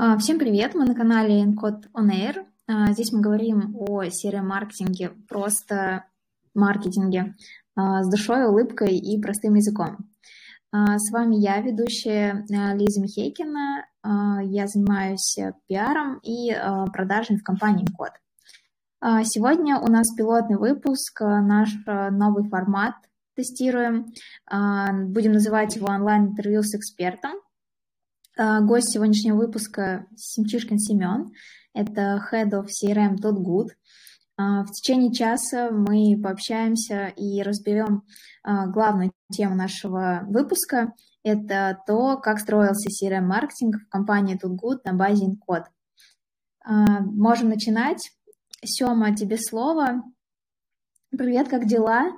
[0.00, 0.76] А, всем привет!
[0.76, 2.46] Мы на канале Encode On Air.
[2.68, 6.04] А, здесь мы говорим о CRM-маркетинге, просто
[6.54, 7.34] маркетинге,
[7.74, 10.08] а, с душой, улыбкой и простым языком.
[10.72, 13.86] С вами я, ведущая Лиза Михейкина.
[14.44, 16.52] Я занимаюсь пиаром и
[16.92, 19.24] продажами в компании Encode.
[19.24, 22.94] Сегодня у нас пилотный выпуск, наш новый формат
[23.34, 24.06] тестируем.
[24.46, 27.32] Будем называть его онлайн-интервью с экспертом.
[28.40, 31.32] А, гость сегодняшнего выпуска Семчишкин Семен.
[31.74, 33.70] Это Head of CRM Tot Good.
[34.36, 38.04] А, в течение часа мы пообщаемся и разберем
[38.44, 40.94] а, главную тему нашего выпуска.
[41.24, 45.66] Это то, как строился CRM-маркетинг в компании Tut Good на базе Encode.
[46.64, 48.12] Можем начинать.
[48.64, 50.04] Сема, тебе слово.
[51.10, 52.12] Привет, как дела?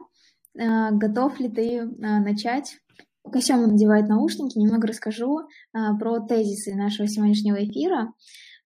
[0.54, 2.79] Готов ли ты начать?
[3.22, 5.40] Пока Сема надевает наушники, немного расскажу
[5.72, 8.12] а, про тезисы нашего сегодняшнего эфира.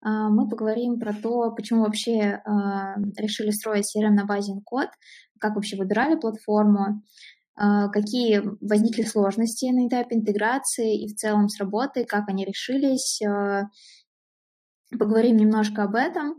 [0.00, 4.90] А, мы поговорим про то, почему вообще а, решили строить CRM на базе Encode,
[5.40, 7.02] как вообще выбирали платформу,
[7.56, 13.20] а, какие возникли сложности на этапе интеграции и в целом с работой, как они решились.
[13.22, 13.68] А,
[14.98, 16.34] поговорим немножко об этом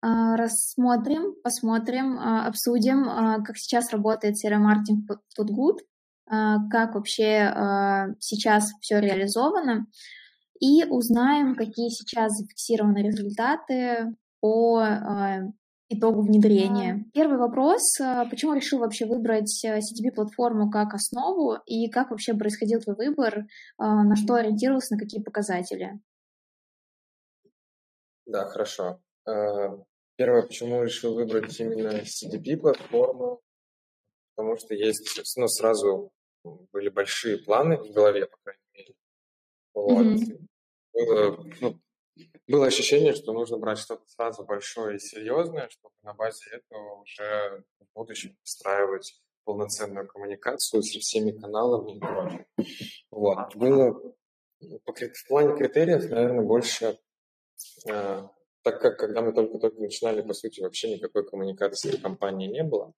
[0.00, 3.04] а, рассмотрим, посмотрим, обсудим,
[3.44, 5.80] как сейчас работает CRM-маркетинг Тут Good,
[6.26, 9.86] как вообще а, сейчас все реализовано,
[10.60, 15.40] и узнаем, какие сейчас зафиксированы результаты по а,
[15.88, 17.04] итогу внедрения.
[17.12, 17.82] Первый вопрос,
[18.30, 23.44] почему решил вообще выбрать CTP-платформу как основу, и как вообще происходил твой выбор,
[23.78, 26.00] на что ориентировался, на какие показатели?
[28.26, 29.00] Да, хорошо.
[30.16, 33.43] Первое, почему решил выбрать именно CDP-платформу,
[34.34, 36.12] потому что есть, ну, сразу
[36.72, 38.94] были большие планы в голове, по крайней мере.
[39.74, 40.06] Вот.
[40.06, 40.46] Mm-hmm.
[40.92, 41.80] Было, ну,
[42.46, 47.64] было ощущение, что нужно брать что-то сразу большое и серьезное, чтобы на базе этого уже
[47.80, 52.46] в будущем встраивать полноценную коммуникацию со всеми каналами и прочим.
[53.10, 53.56] Вот.
[53.56, 54.14] Было
[54.84, 56.98] по, в плане критериев, наверное, больше,
[57.88, 58.22] э,
[58.62, 62.94] так как когда мы только-только начинали, по сути, вообще никакой коммуникации в компании не было.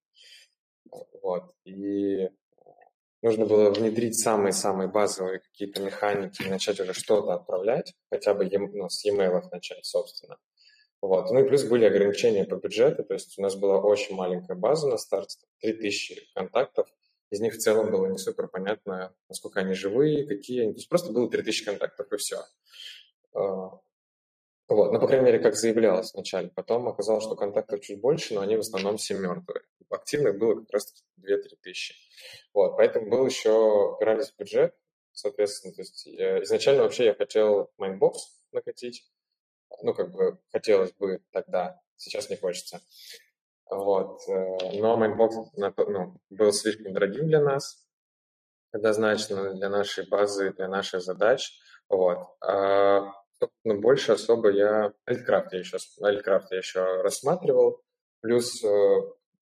[1.23, 1.55] Вот.
[1.65, 2.29] И
[3.23, 8.89] нужно было внедрить самые-самые базовые какие-то механики и начать уже что-то отправлять, хотя бы ну,
[8.89, 10.37] с e-mail начать, собственно.
[11.03, 11.31] Вот.
[11.31, 14.89] Ну и плюс были ограничения по бюджету, то есть у нас была очень маленькая база
[14.89, 15.29] на старт,
[15.61, 16.89] 3000 контактов,
[17.31, 20.73] из них в целом было не супер понятно, насколько они живые, какие они.
[20.73, 22.39] То есть просто было 3000 контактов и все.
[24.69, 26.49] А, вот, ну, по крайней мере, как заявлялось вначале.
[26.49, 29.63] Потом оказалось, что контактов чуть больше, но они в основном все мертвые.
[29.91, 31.95] Активных было как раз 2-3 тысячи.
[32.53, 33.51] Вот, поэтому был еще,
[33.95, 34.75] упирались в бюджет,
[35.13, 38.15] соответственно, то есть э, изначально вообще я хотел Mindbox
[38.53, 39.09] накатить,
[39.83, 42.81] ну, как бы хотелось бы тогда, сейчас не хочется.
[43.71, 47.87] Вот, э, но Mindbox ну, был слишком дорогим для нас,
[48.73, 51.53] однозначно для нашей базы, для наших задач.
[51.89, 52.27] Вот.
[53.39, 54.93] А Собственно, больше особо я...
[55.07, 57.83] Элькрафт я еще, Элькрафт я еще рассматривал.
[58.21, 58.69] Плюс э,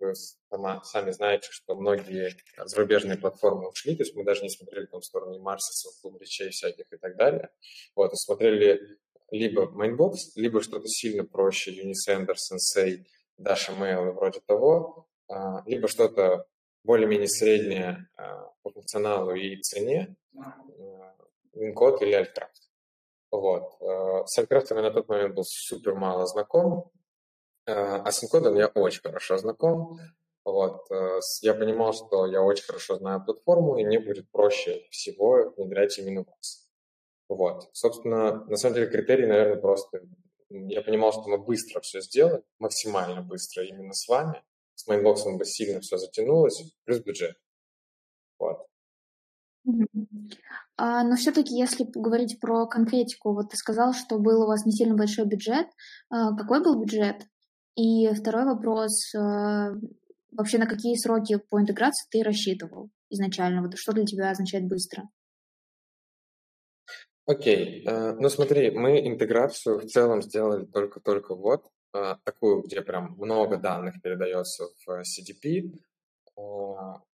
[0.01, 0.15] вы
[0.51, 5.01] сама, сами знаете, что многие зарубежные платформы ушли, то есть мы даже не смотрели там
[5.01, 7.51] в сторону Марса, клуб речей всяких и так далее.
[7.95, 8.99] Вот, и смотрели
[9.31, 13.05] либо Mainbox, либо что-то сильно проще, Unisender, Sensei,
[13.41, 16.47] Dasha Mail вроде того, а, либо что-то
[16.85, 20.17] более-менее среднее а, по функционалу и цене,
[21.55, 22.64] WinCode или Altcraft.
[23.35, 23.77] Вот.
[23.81, 26.93] Э, с Alcraft я на тот момент был супер мало знаком,
[27.67, 29.99] э, а с Encode я очень хорошо знаком.
[30.45, 30.89] Вот.
[30.93, 35.99] Э, я понимал, что я очень хорошо знаю платформу, и мне будет проще всего внедрять
[35.99, 36.71] именно вас.
[37.29, 37.69] Вот.
[37.73, 40.03] Собственно, на самом деле критерий, наверное, просто...
[40.49, 44.45] Я понимал, что мы быстро все сделаем, максимально быстро именно с вами.
[44.77, 47.37] С майнбоксом бы сильно все затянулось, плюс бюджет.
[48.39, 48.65] Вот.
[50.77, 54.73] А, но все-таки, если говорить про конкретику, вот ты сказал, что был у вас не
[54.73, 55.67] сильно большой бюджет.
[56.11, 57.23] А, какой был бюджет?
[57.77, 59.73] И второй вопрос, а,
[60.33, 63.63] вообще на какие сроки по интеграции ты рассчитывал изначально?
[63.63, 65.05] Вот что для тебя означает быстро?
[67.27, 68.17] Окей, okay.
[68.21, 71.65] ну смотри, мы интеграцию в целом сделали только-только вот,
[72.23, 75.73] такую, где прям много данных передается в CDP.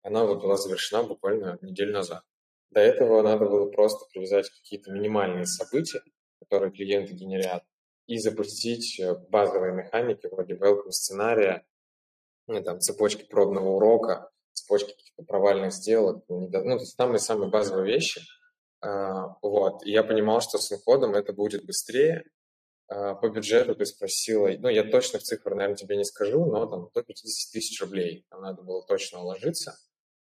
[0.01, 2.23] Она вот была завершена буквально неделю назад.
[2.71, 6.01] До этого надо было просто привязать какие-то минимальные события,
[6.39, 7.63] которые клиенты генерят,
[8.07, 11.65] и запустить э, базовые механики вроде welcome сценария,
[12.47, 18.21] ну, там, цепочки пробного урока, цепочки каких-то провальных сделок, ну, то есть самые-самые базовые вещи.
[18.81, 19.85] А, вот.
[19.85, 22.23] И я понимал, что с инкодом это будет быстрее,
[22.87, 26.89] А, по бюджету ты спросила, ну, я точных цифр, наверное, тебе не скажу, но там
[26.93, 29.77] до 50 тысяч рублей там надо было точно уложиться,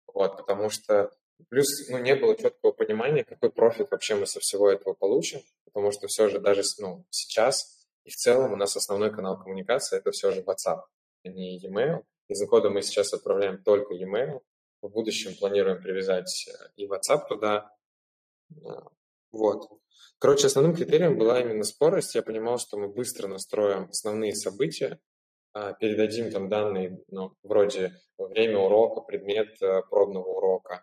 [0.07, 1.11] вот, потому что
[1.49, 5.91] плюс, ну, не было четкого понимания, какой профит вообще мы со всего этого получим, потому
[5.91, 10.11] что все же даже, ну, сейчас и в целом у нас основной канал коммуникации– это
[10.11, 10.81] все же WhatsApp,
[11.23, 12.03] а не e-mail.
[12.27, 14.41] Из кода мы сейчас отправляем только e-mail,
[14.81, 17.73] в будущем планируем привязать э, и WhatsApp туда,
[18.65, 18.89] а,
[19.31, 19.69] вот.
[20.19, 22.15] Короче, основным критерием была именно скорость.
[22.15, 24.99] Я понимал, что мы быстро настроим основные события,
[25.79, 30.81] передадим там данные, ну, вроде время урока, предмет э, пробного урока.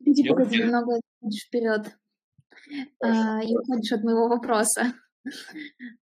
[0.00, 1.00] Иди, погоди, немного
[1.46, 1.86] вперед.
[3.00, 4.92] А, и уходишь от моего вопроса.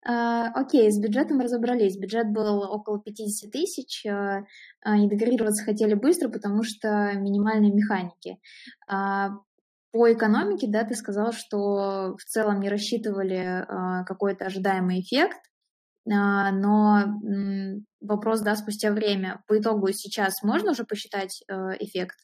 [0.06, 1.98] А, окей, с бюджетом разобрались.
[1.98, 4.06] Бюджет был около 50 тысяч.
[4.06, 4.44] А,
[4.86, 8.40] интегрироваться хотели быстро, потому что минимальные механики.
[8.88, 9.30] А,
[9.92, 13.64] по экономике, да, ты сказал, что в целом не рассчитывали
[14.08, 15.38] какой-то ожидаемый эффект,
[16.06, 22.18] но э, вопрос, да, спустя время, по итогу сейчас можно уже посчитать э, эффект?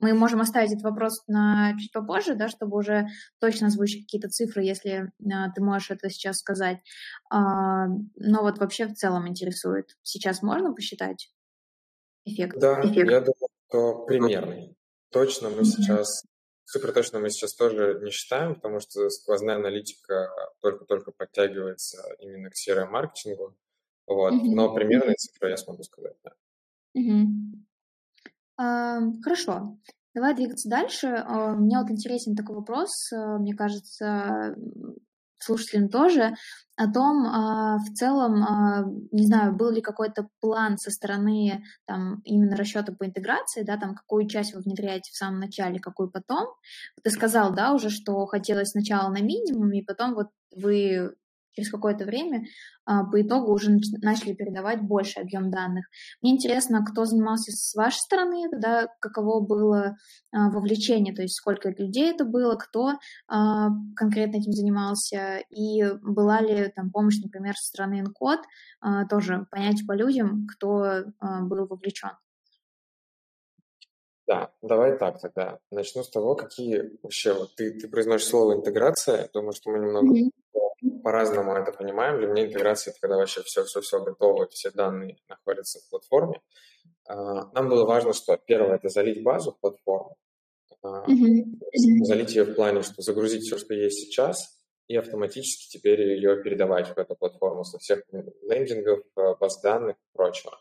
[0.00, 3.06] Мы можем оставить этот вопрос на чуть попозже, да, чтобы уже
[3.40, 6.78] точно озвучить какие-то цифры, если э, ты можешь это сейчас сказать.
[7.32, 7.36] Э,
[8.16, 11.30] но вот вообще в целом интересует, сейчас можно посчитать
[12.24, 12.58] эффект?
[12.58, 13.10] Да, эффект?
[13.10, 14.76] я думаю, что примерный.
[15.10, 15.64] Точно мы mm-hmm.
[15.64, 16.24] сейчас
[16.64, 20.30] Супер точно мы сейчас тоже не считаем, потому что сквозная аналитика
[20.60, 23.54] только-только подтягивается именно к CRM-маркетингу.
[24.06, 24.32] Вот.
[24.32, 24.54] Mm-hmm.
[24.54, 26.30] Но примерные цифры я смогу сказать, да.
[26.98, 27.64] Mm-hmm.
[28.56, 29.78] А, хорошо.
[30.14, 31.08] Давай двигаться дальше.
[31.08, 33.12] А, мне вот интересен такой вопрос.
[33.12, 34.56] А, мне кажется,
[35.44, 36.34] слушателям тоже,
[36.76, 42.20] о том, а, в целом, а, не знаю, был ли какой-то план со стороны там,
[42.24, 46.48] именно расчета по интеграции, да, там, какую часть вы внедряете в самом начале, какую потом.
[47.02, 51.14] Ты сказал, да, уже, что хотелось сначала на минимуме, и потом вот вы
[51.54, 52.44] через какое-то время
[52.84, 55.86] а, по итогу уже начали передавать больше объем данных.
[56.20, 59.96] Мне интересно, кто занимался с вашей стороны, да, каково было
[60.32, 62.94] а, вовлечение, то есть сколько людей это было, кто
[63.28, 68.42] а, конкретно этим занимался, и была ли там помощь, например, со стороны Encode,
[69.08, 72.10] тоже понять по людям, кто был вовлечен.
[74.26, 75.58] Да, давай так тогда.
[75.70, 80.14] Начну с того, какие вообще, вот ты, ты произносишь слово интеграция, думаю, что мы немного
[80.14, 80.30] mm-hmm
[81.02, 82.18] по-разному это понимаем.
[82.18, 86.40] Для меня интеграция– это когда вообще все-все-все готово, все данные находятся в платформе.
[87.06, 90.16] А, нам было важно, что первое– это залить базу в платформу,
[90.84, 92.04] mm-hmm.
[92.04, 96.88] залить ее в плане, что загрузить все, что есть сейчас, и автоматически теперь ее передавать
[96.88, 98.02] в эту платформу со всех
[98.42, 100.58] лендингов, э, баз данных и прочего.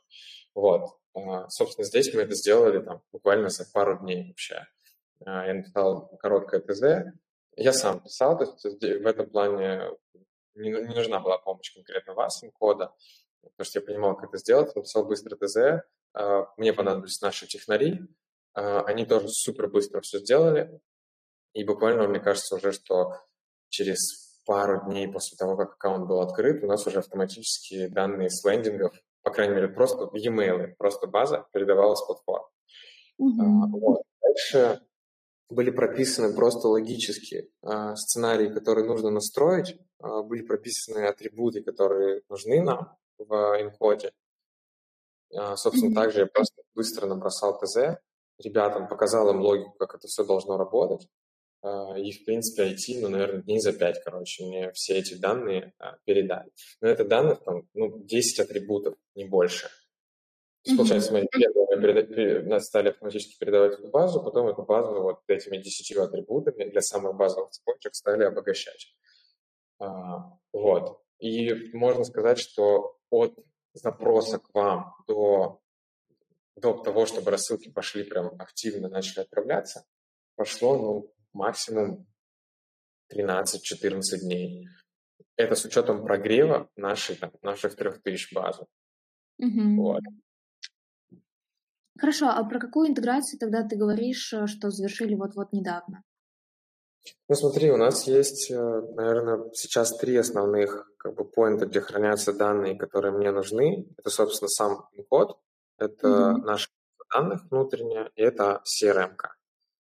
[0.55, 0.97] Вот.
[1.13, 4.65] А, собственно, здесь мы это сделали там, буквально за пару дней вообще.
[5.25, 7.13] А, я написал короткое ТЗ,
[7.55, 9.91] я сам писал, то есть в этом плане
[10.55, 12.93] не, не нужна была помощь конкретно вас, кода,
[13.41, 15.83] потому что я понимал, как это сделать, написал быстро ТЗ,
[16.13, 17.99] а, мне понадобились наши технари,
[18.53, 20.79] а, они тоже супер быстро все сделали,
[21.53, 23.13] и буквально, мне кажется, уже что
[23.69, 28.43] через пару дней после того, как аккаунт был открыт, у нас уже автоматически данные с
[28.43, 32.49] лендингов, по крайней мере, просто e-mail, просто база передавалась в платформу.
[33.21, 33.79] Mm-hmm.
[33.79, 34.01] Вот.
[34.21, 34.81] Дальше
[35.53, 42.61] были прописаны просто логически э, сценарии, которые нужно настроить, э, были прописаны атрибуты, которые нужны
[42.61, 44.11] нам в инкоде.
[45.31, 45.95] Э, собственно, mm-hmm.
[45.95, 47.99] также я просто быстро набросал ТЗ,
[48.43, 51.07] ребятам показал им логику, как это все должно работать.
[51.95, 55.71] И, в принципе, IT, ну, наверное, дней за пять, короче, мне все эти данные
[56.03, 56.51] передали.
[56.81, 59.69] Но это данных там, ну, 10 атрибутов, не больше.
[60.65, 66.03] Есть, получается, мы первое стали автоматически передавать эту базу, потом эту базу вот этими десятью
[66.03, 68.95] атрибутами для самых базовых цепочек стали обогащать.
[69.79, 71.01] А, вот.
[71.19, 73.37] И можно сказать, что от
[73.73, 75.61] запроса к вам до,
[76.55, 79.85] до того, чтобы рассылки пошли прям активно, начали отправляться,
[80.35, 82.07] прошло ну, максимум
[83.13, 84.67] 13-14 дней.
[85.35, 88.65] Это с учетом прогрева нашей, там, наших 3000 базы.
[89.41, 89.75] Mm-hmm.
[89.77, 90.03] Вот.
[91.99, 96.03] Хорошо, а про какую интеграцию тогда ты говоришь, э, что завершили вот-вот недавно?
[97.27, 102.33] Ну смотри, у нас есть, э, наверное, сейчас три основных как бы поинта, где хранятся
[102.33, 103.87] данные, которые мне нужны.
[103.97, 105.37] Это, собственно, сам код,
[105.77, 106.45] это mm-hmm.
[106.45, 106.69] наши
[107.13, 109.15] данных внутренние, и это CRM.
[109.15, 109.29] -ка.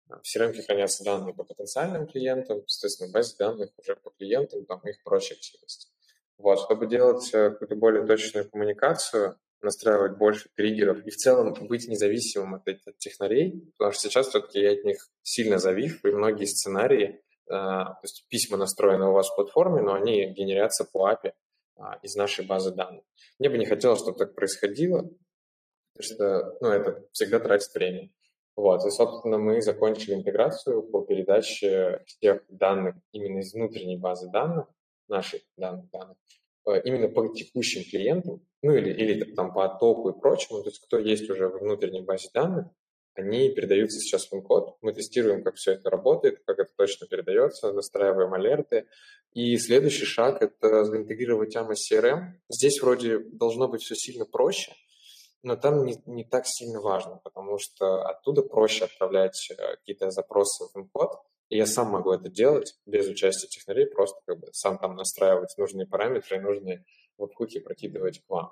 [0.09, 5.01] В CRM хранятся данные по потенциальным клиентам, соответственно, базе данных уже по клиентам, там их
[5.03, 5.89] прочие активности.
[6.37, 11.87] Вот, чтобы делать э, какую-то более точную коммуникацию, настраивать больше триггеров и в целом быть
[11.87, 16.45] независимым от этих технарей, потому что сейчас все-таки я от них сильно завис, и многие
[16.45, 21.31] сценарии то есть письма настроены у вас в платформе, но они генерятся по API
[22.01, 23.03] из нашей базы данных.
[23.39, 25.09] Мне бы не хотелось, чтобы так происходило,
[25.93, 28.09] потому что ну, это всегда тратит время.
[28.55, 34.65] Вот, и, собственно, мы закончили интеграцию по передаче всех данных именно из внутренней базы данных,
[35.07, 36.17] наших данных, данных
[36.65, 40.79] э, именно по текущим клиентам, ну или, или там по оттоку и прочему, то есть
[40.79, 42.67] кто есть уже в внутренней базе данных,
[43.13, 44.77] они передаются сейчас в инкод.
[44.81, 48.85] Мы тестируем, как все это работает, как это точно передается, настраиваем алерты.
[49.33, 52.33] И следующий шаг– это заинтегрировать AMA CRM.
[52.47, 54.71] Здесь вроде должно быть все сильно проще–
[55.43, 60.65] но там не, не так сильно важно, потому что оттуда проще отправлять э, какие-то запросы
[60.73, 61.11] в инкод,
[61.49, 65.55] и я сам могу это делать без участия технарей, просто как бы сам там настраивать
[65.57, 66.83] нужные параметры, нужные
[67.17, 68.51] веб-хуки прокидывать к вам.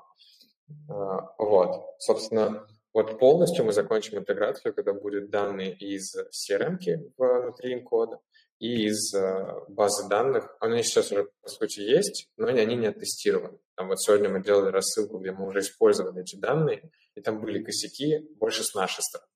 [0.89, 6.77] А, вот, собственно, вот полностью мы закончим интеграцию, когда будут данные из CRM
[7.17, 8.19] внутри инкода,
[8.59, 10.55] и из э, базы данных.
[10.59, 13.59] Они сейчас уже, по сути, есть, но они не оттестированы.
[13.75, 17.61] Там вот сегодня мы делали рассылку, где мы уже использовали эти данные, и там были
[17.61, 19.29] косяки больше с нашей стороны.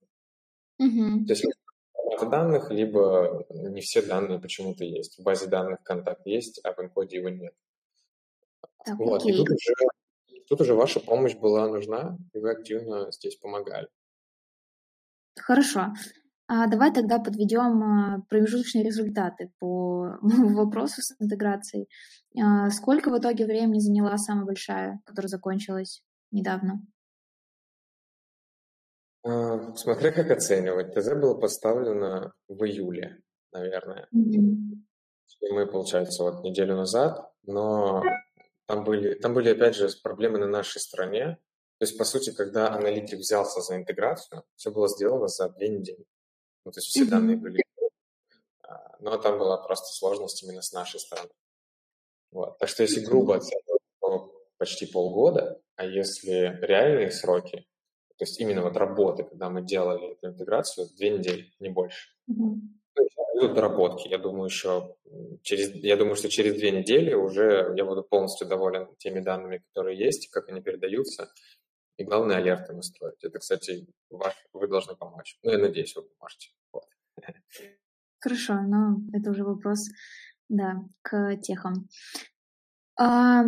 [0.82, 1.26] Mm-hmm.
[1.26, 1.46] То есть
[2.06, 5.20] база данных, либо не все данные почему-то есть.
[5.20, 7.54] В базе данных контакт есть, а в инкоде его нет.
[8.86, 9.26] Так, вот.
[9.26, 9.74] И тут уже,
[10.48, 13.88] тут уже ваша помощь была нужна, и вы активно здесь помогали.
[15.38, 15.94] Хорошо.
[16.52, 21.88] А давай тогда подведем а, промежуточные результаты по вопросу с интеграцией.
[22.42, 26.82] А, сколько в итоге времени заняла самая большая, которая закончилась недавно?
[29.24, 30.96] А, смотря как оценивать.
[30.96, 33.22] ТЗ было поставлено в июле,
[33.52, 34.08] наверное.
[34.16, 35.52] Mm-hmm.
[35.52, 38.02] Мы, получается, вот неделю назад, но
[38.70, 41.40] там были, там были, опять же, проблемы на нашей стороне.
[41.80, 46.06] То есть, по сути, когда аналитик взялся за интеграцию, все было сделано за две недели.
[46.66, 47.10] Ну, то есть все mm-hmm.
[47.10, 47.64] данные были.
[48.62, 51.32] А, но там была просто сложность именно с нашей стороны.
[52.32, 52.60] Вот.
[52.60, 57.66] Так что если грубо оценивать, то почти полгода, а если реальные сроки,
[58.18, 62.10] то есть именно вот работы, когда мы делали эту интеграцию, две недели, не больше.
[62.30, 62.60] Mm-hmm.
[63.34, 64.08] Будут доработки.
[64.08, 64.96] Я думаю, еще
[65.44, 69.98] через, я думаю, что через две недели уже я буду полностью доволен теми данными, которые
[69.98, 71.32] есть, как они передаются,
[71.98, 73.24] и главное, алерты настроить.
[73.24, 75.38] Это, кстати, ваш, вы должны помочь.
[75.44, 76.50] Ну, я надеюсь, вы поможете.
[76.72, 76.86] Вот.
[78.20, 79.90] Хорошо, но это уже вопрос,
[80.48, 81.88] да, к техам.
[82.98, 83.44] А,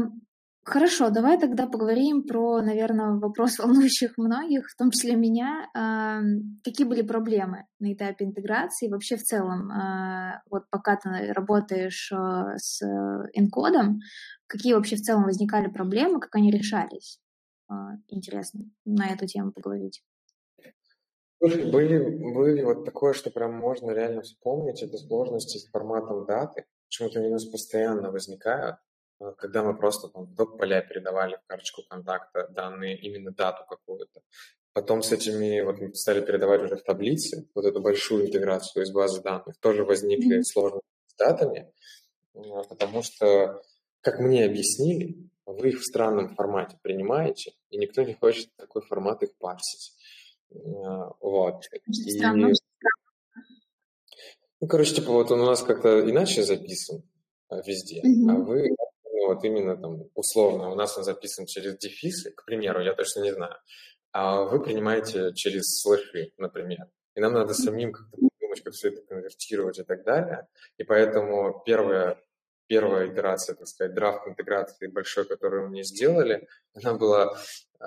[0.63, 5.70] хорошо, давай тогда поговорим про, наверное, вопрос волнующих многих, в том числе меня.
[5.75, 6.22] А,
[6.63, 8.89] какие были проблемы на этапе интеграции?
[8.89, 12.82] Вообще в целом, а, вот пока ты работаешь а, с
[13.34, 14.00] энкодом,
[14.48, 17.20] какие вообще в целом возникали проблемы, как они решались?
[18.10, 20.03] Интересно на эту тему поговорить.
[21.39, 21.98] Были,
[22.34, 26.65] были вот такое, что прям можно реально вспомнить, это сложности с форматом даты.
[26.86, 28.75] Почему-то у нас постоянно возникают,
[29.38, 34.22] когда мы просто там в док-поля передавали в карточку контакта данные, именно дату какую-то.
[34.74, 38.92] Потом с этими, вот мы стали передавать уже в таблице, вот эту большую интеграцию из
[38.92, 40.44] базы данных, тоже возникли mm-hmm.
[40.44, 41.74] сложности с датами,
[42.34, 43.62] а, потому что,
[44.00, 49.24] как мне объяснили, вы их в странном формате принимаете, и никто не хочет такой формат
[49.24, 49.94] их парсить.
[50.54, 51.66] А, вот.
[51.88, 52.22] И...
[54.62, 57.04] Ну, короче, типа, вот он у нас как-то иначе записан
[57.50, 58.32] а, везде, mm-hmm.
[58.32, 58.70] а вы
[59.34, 63.34] вот именно там условно, у нас он записан через дефисы, к примеру, я точно не
[63.34, 63.56] знаю,
[64.12, 66.88] а вы принимаете через слэши, например.
[67.16, 70.48] И нам надо самим как-то думать, как все это конвертировать и так далее.
[70.78, 72.22] И поэтому первое,
[72.68, 77.38] первая итерация, так сказать, драфт интеграции большой, которую мне сделали, она была,
[77.80, 77.84] э,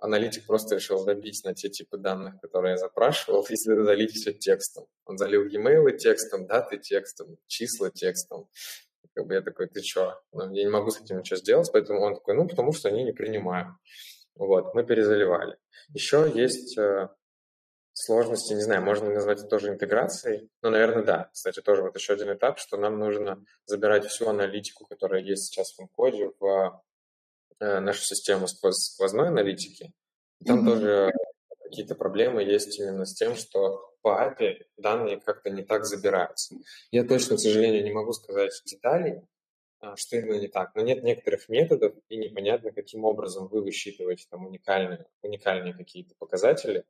[0.00, 4.86] аналитик просто решил добить на те типы данных, которые я запрашивал, и залить все текстом.
[5.06, 8.48] Он залил e-mail текстом, даты текстом, числа текстом.
[9.14, 10.20] Как бы я такой, ты чё?
[10.32, 13.04] Ну, я не могу с этим ничего сделать, поэтому он такой, ну, потому что они
[13.04, 13.68] не принимают.
[14.34, 15.56] Вот, мы перезаливали.
[15.92, 17.08] Еще есть э,
[17.92, 21.30] сложности, не знаю, можно назвать это тоже интеграцией, но, наверное, да.
[21.32, 25.76] Кстати, тоже вот еще один этап, что нам нужно забирать всю аналитику, которая есть сейчас
[25.78, 26.82] в коде в
[27.60, 29.92] э, нашу систему сквозной аналитики.
[30.44, 30.70] Там mm-hmm.
[30.70, 31.12] тоже
[31.62, 36.56] какие-то проблемы есть именно с тем, что по API данные как-то не так забираются.
[36.90, 39.22] Я точно, к сожалению, не могу сказать деталей,
[39.80, 40.74] а, что именно не так.
[40.74, 46.84] Но нет некоторых методов, и непонятно, каким образом вы высчитываете там уникальные, уникальные какие-то показатели,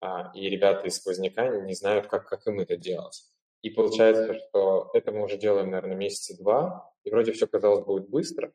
[0.00, 3.24] а, и ребята из сквозняка не знают, как, как им это делать.
[3.62, 8.08] И получается, что это мы уже делаем, наверное, месяца два, и вроде все, казалось, будет
[8.08, 8.52] быстро,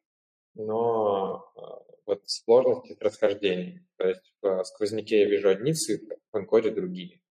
[0.53, 3.85] но а, вот сложности с расхождением.
[3.97, 7.21] То есть в сквозняке я вижу одни цифры, в энкоде другие.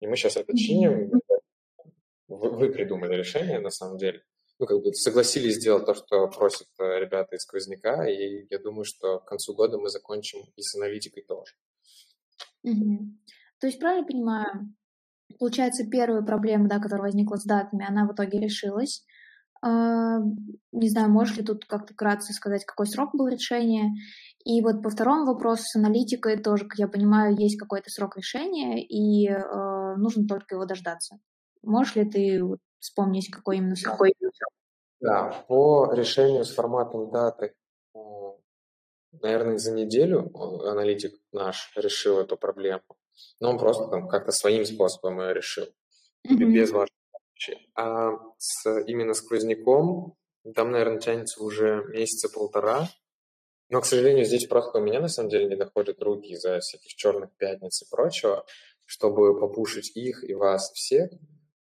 [0.00, 1.10] И мы сейчас это чиним,
[2.28, 4.22] вы, вы придумали решение, на самом деле.
[4.58, 8.84] Ну, как бы согласились сделать то, что просят э, ребята из сквозняка, и я думаю,
[8.84, 11.54] что к концу года мы закончим и с аналитикой тоже.
[12.64, 12.98] Угу.
[13.60, 14.74] То есть, правильно понимаю,
[15.38, 19.04] получается, первая проблема, да, которая возникла с датами, она в итоге решилась.
[19.60, 20.18] А,
[20.72, 23.92] не знаю, можешь ли тут как-то кратко сказать, какой срок был решения?
[24.44, 28.82] И вот по второму вопросу с аналитикой тоже, как я понимаю, есть какой-то срок решения,
[28.84, 31.18] и э, нужно только его дождаться.
[31.62, 32.42] Можешь ли ты
[32.78, 34.00] вспомнить, какой именно срок?
[35.00, 37.54] Да, по решению с форматом даты,
[39.12, 42.82] наверное, за неделю аналитик наш решил эту проблему.
[43.40, 45.64] Но он просто там как-то своим способом ее решил,
[46.26, 46.52] mm-hmm.
[46.52, 46.92] без помощи.
[47.74, 50.16] А с, именно сквозняком
[50.54, 52.88] там, наверное, тянется уже месяца полтора.
[53.68, 56.94] Но, к сожалению, здесь просто у меня, на самом деле, не доходят руки из-за всяких
[56.94, 58.46] черных пятниц и прочего,
[58.86, 61.10] чтобы попушить их и вас всех.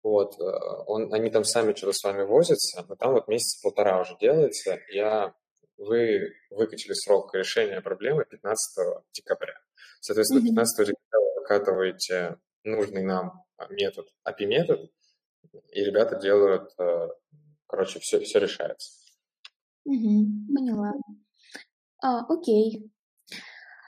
[0.04, 0.44] Вот, э,
[0.86, 4.80] он, они там сами что-то с вами возятся, но там вот месяца полтора уже делается.
[4.92, 5.34] Я,
[5.78, 9.56] вы выкачали срок решения проблемы 15 декабря.
[10.00, 14.92] Соответственно, 15 декабря вы выкатываете нужный нам метод, API-метод,
[15.72, 17.10] и ребята делают, э,
[17.68, 18.92] короче, все, все решается.
[19.86, 20.94] Угу, поняла.
[22.02, 22.92] А, окей.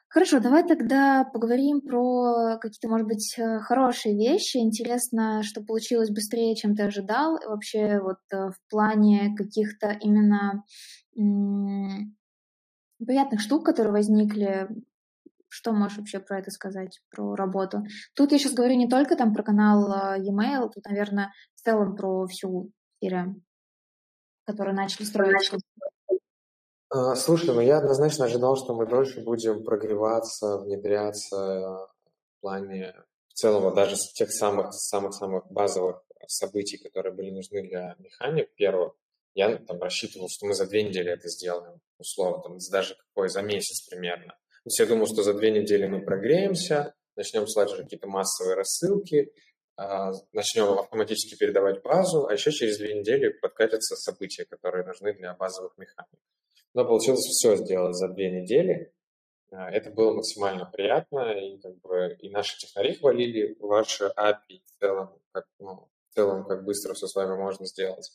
[0.09, 4.57] Хорошо, давай тогда поговорим про какие-то, может быть, э, хорошие вещи.
[4.57, 7.37] Интересно, что получилось быстрее, чем ты ожидал.
[7.37, 10.63] И вообще вот э, в плане каких-то именно
[13.05, 14.67] приятных штук, которые возникли,
[15.49, 17.83] что можешь вообще про это сказать, про работу?
[18.15, 22.27] Тут я сейчас говорю не только там про канал e-mail, тут, наверное, в целом про
[22.27, 23.41] всю серию,
[24.45, 25.51] которую начали строить.
[26.89, 32.93] А, слушай, ну я однозначно ожидал, что мы дольше будем прогреваться, внедряться в плане
[33.27, 38.93] в целом даже с тех самых самых-самых базовых событий, которые были нужны для механик первых.
[39.35, 43.41] Я там рассчитывал, что мы за две недели это сделаем, условно, там, даже какой, за
[43.41, 44.35] месяц примерно.
[44.67, 49.31] То есть я думал, что за две недели мы прогреемся, начнем слать какие-то массовые рассылки,
[49.77, 55.33] а, начнем автоматически передавать базу, а еще через две недели подкатятся события, которые нужны для
[55.35, 56.19] базовых механик.
[56.73, 58.91] Но получилось все сделать за две недели.
[59.53, 64.79] А, это было максимально приятно, и, как бы, и наши технари хвалили ваши API в
[64.81, 68.11] целом, как, ну, в целом, как быстро все с вами можно сделать.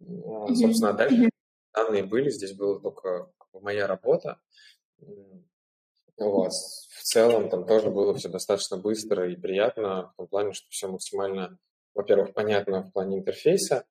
[0.00, 0.54] Mm-hmm.
[0.54, 1.28] Собственно, дальше
[1.74, 4.40] данные были, здесь была только моя работа.
[6.16, 6.50] Вот.
[6.50, 10.88] В целом там тоже было все достаточно быстро и приятно, в том плане, что все
[10.88, 11.58] максимально,
[11.94, 13.84] во-первых, понятно в плане интерфейса,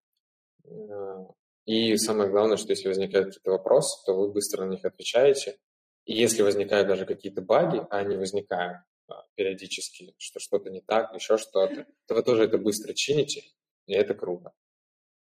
[0.66, 1.28] а,
[1.66, 5.58] и самое главное, что если возникают какие-то вопросы, то вы быстро на них отвечаете.
[6.06, 11.14] И если возникают даже какие-то баги, а они возникают а, периодически, что что-то не так,
[11.14, 13.44] еще что-то, то вы тоже это быстро чините,
[13.86, 14.52] и это круто.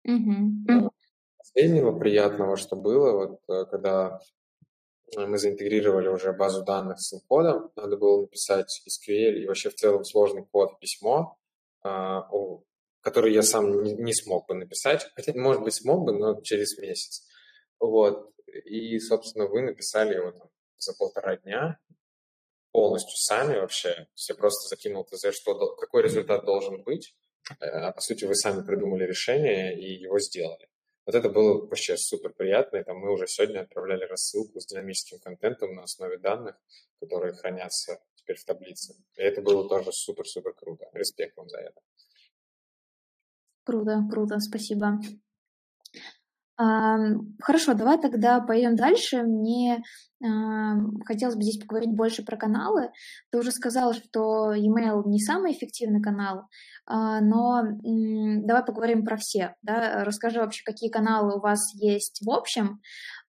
[0.06, 0.90] Mm-hmm.
[1.36, 4.20] Последнего приятного, что было, вот э, когда
[5.16, 10.04] мы заинтегрировали уже базу данных с кодом, надо было написать SQL и вообще в целом
[10.04, 11.38] сложный код, письмо,
[11.82, 12.28] а,
[13.00, 15.10] который я сам не, смог бы написать.
[15.14, 17.26] Хотя, может быть, смог бы, но через месяц.
[17.78, 18.32] Вот.
[18.64, 21.78] И, собственно, вы написали его там за полтора дня
[22.72, 24.08] полностью сами вообще.
[24.14, 27.14] Все просто закинул ТЗ, что, какой результат должен быть.
[27.60, 30.68] Э, а по сути вы сами придумали решение и его сделали.
[31.06, 32.78] Вот это было вообще супер приятно.
[32.78, 36.56] И там мы уже сегодня отправляли рассылку с динамическим контентом на основе данных,
[37.00, 38.94] которые хранятся теперь в таблице.
[39.16, 40.88] И это было тоже супер-супер круто.
[40.92, 41.80] Респект вам за это.
[43.64, 44.98] Круто, круто, спасибо.
[46.60, 49.22] Хорошо, давай тогда пойдем дальше.
[49.22, 49.82] Мне
[51.06, 52.90] хотелось бы здесь поговорить больше про каналы.
[53.30, 56.42] Ты уже сказала, что email не самый эффективный канал,
[56.84, 59.54] а, но давай поговорим про все.
[59.62, 60.04] Да?
[60.04, 62.80] Расскажи вообще, какие каналы у вас есть в общем,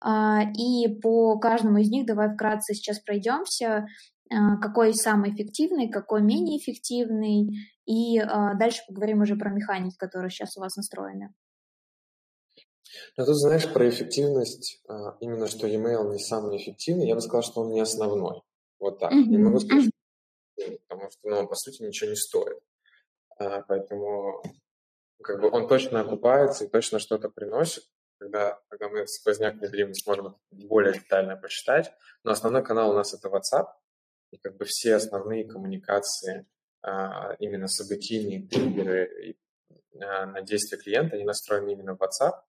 [0.01, 3.85] а, и по каждому из них давай вкратце сейчас пройдемся,
[4.31, 7.49] а, какой самый эффективный, какой менее эффективный,
[7.85, 8.19] и
[8.57, 11.33] дальше поговорим уже про механики, которые сейчас у вас настроены.
[13.17, 17.43] Ну, тут, знаешь, про эффективность, а, именно что e-mail не самый эффективный, я бы сказал,
[17.43, 18.41] что он не основной.
[18.79, 19.11] Вот так.
[19.11, 19.27] Mm-hmm.
[19.27, 22.59] Не могу сказать, что потому что ну, он, по сути, ничего не стоит.
[23.37, 24.41] А, поэтому
[25.21, 27.83] как бы он точно окупается и точно что-то приносит.
[28.17, 31.91] Когда, когда мы сквозняк внедрим, сможем более детально посчитать.
[32.23, 33.67] Но основной канал у нас это WhatsApp.
[34.31, 36.45] И как бы все основные коммуникации
[36.81, 39.37] а, именно событийные триггеры
[39.93, 42.41] на действие клиента, они настроены именно в WhatsApp.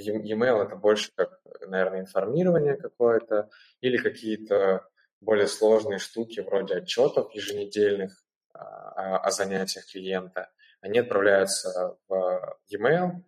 [0.00, 3.48] E-mail это больше как, наверное, информирование какое-то
[3.80, 4.88] или какие-то
[5.20, 8.12] более сложные штуки вроде отчетов еженедельных
[8.52, 10.50] о, а, о занятиях клиента.
[10.80, 13.24] они отправляются в e-mail,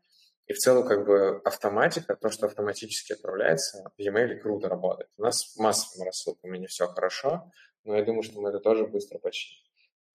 [0.47, 5.11] и в целом как бы автоматика, то, что автоматически отправляется, в e-mail круто работает.
[5.17, 7.51] У нас массовыми рассылками не все хорошо,
[7.85, 9.63] но я думаю, что мы это тоже быстро починим.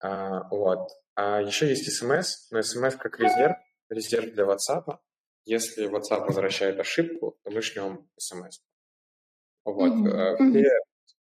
[0.00, 0.88] А, вот.
[1.14, 3.56] А еще есть смс, но смс как резерв,
[3.88, 4.98] резерв для WhatsApp.
[5.46, 8.60] Если WhatsApp возвращает ошибку, то мы шлем смс.
[9.64, 9.92] Вот.
[9.92, 10.52] Mm-hmm.
[10.52, 10.70] Все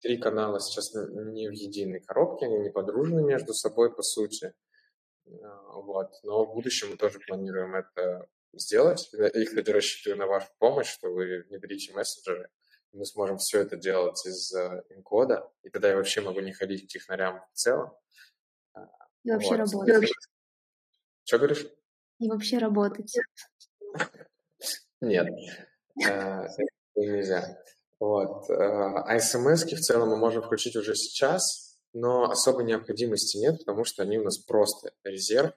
[0.00, 4.52] три канала сейчас не в единой коробке, они не подружены между собой, по сути.
[5.26, 6.10] А, вот.
[6.22, 9.08] Но в будущем мы тоже планируем это сделать.
[9.12, 12.48] Я, кстати, рассчитываю на вашу помощь, что вы внедрите мессенджеры.
[12.92, 14.52] Мы сможем все это делать из
[14.90, 17.90] инкода, и тогда я вообще могу не ходить к технарям в целом.
[19.24, 19.58] И вообще вот.
[19.58, 20.10] работать.
[21.24, 21.66] Что говоришь?
[22.18, 23.14] И вообще работать.
[25.00, 25.26] Нет,
[26.06, 26.46] э,
[26.94, 27.58] нельзя.
[27.98, 28.48] Вот.
[28.50, 33.84] Э, а смс в целом мы можем включить уже сейчас, но особой необходимости нет, потому
[33.84, 35.52] что они у нас просто резерв,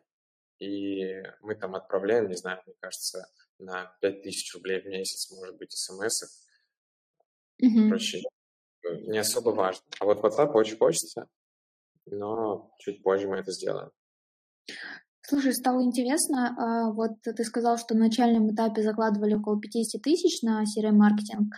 [0.59, 3.27] и мы там отправляем, не знаю, мне кажется,
[3.59, 6.23] на 5000 рублей в месяц, может быть, смс.
[7.63, 7.87] Mm-hmm.
[7.87, 8.21] Короче,
[9.07, 9.85] не особо важно.
[9.99, 11.27] А вот WhatsApp очень хочется,
[12.05, 13.91] но чуть позже мы это сделаем.
[15.27, 20.43] Слушай, стало интересно, а, вот ты сказал, что на начальном этапе закладывали около 50 тысяч
[20.43, 21.55] на CRM-маркетинг.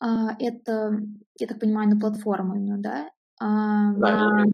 [0.00, 0.90] А, это,
[1.38, 3.10] я так понимаю, на платформу именно, да?
[3.38, 4.44] А, да, на,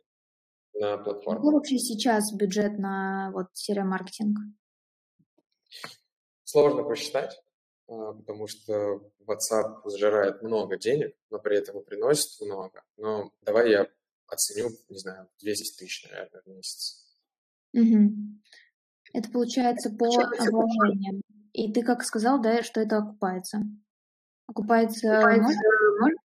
[0.75, 1.39] на платформу.
[1.41, 4.37] Какой вообще сейчас бюджет на вот CRM-маркетинг?
[6.45, 7.43] Сложно посчитать,
[7.87, 12.83] потому что WhatsApp сжирает много денег, но при этом и приносит много.
[12.99, 13.89] Но давай я
[14.27, 17.02] оценю, не знаю, 200 тысяч, наверное, в месяц.
[17.73, 18.13] Угу.
[19.15, 21.23] Это получается по вложениям.
[21.53, 23.59] И ты как сказал, да, что это окупается?
[24.47, 25.59] Окупается, окупается
[26.01, 26.19] можно?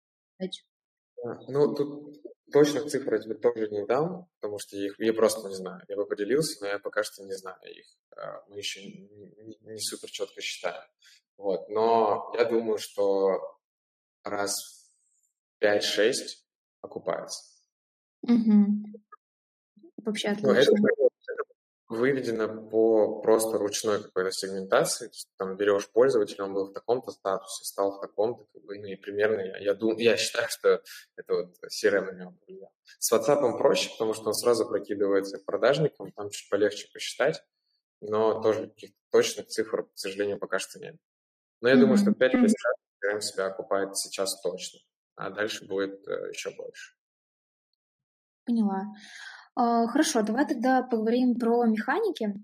[1.24, 5.48] А, ну, тут точных цифр я тебе тоже не дам, потому что их я просто
[5.48, 5.82] не знаю.
[5.88, 7.86] Я бы поделился, но я пока что не знаю их.
[8.16, 10.88] А, мы еще не, не супер четко считаем.
[11.36, 11.68] Вот.
[11.68, 13.58] Но я думаю, что
[14.22, 14.54] раз
[15.62, 16.12] 5-6
[16.82, 17.52] окупается.
[18.22, 18.66] Угу.
[20.04, 20.52] Вообще отлично.
[20.52, 21.05] Ну, это,
[21.88, 25.06] выведено по просто ручной какой-то сегментации.
[25.06, 28.78] То есть, там берешь пользователя, он был в таком-то статусе, стал в таком-то, как бы,
[28.78, 30.82] ну и примерно я, я, дум, я считаю, что
[31.16, 32.72] это вот CRM на него повлияло.
[32.98, 37.42] С WhatsApp проще, потому что он сразу прокидывается продажникам, там чуть полегче посчитать,
[38.00, 40.96] но тоже каких-то точных цифр, к сожалению, пока что нет.
[41.60, 41.80] Но я mm-hmm.
[41.80, 42.52] думаю, что 5-6 раз
[43.04, 44.80] CRM себя окупает сейчас точно,
[45.14, 46.94] а дальше будет э, еще больше.
[48.44, 48.82] Поняла.
[49.56, 52.34] А, хорошо, давай тогда поговорим про механики.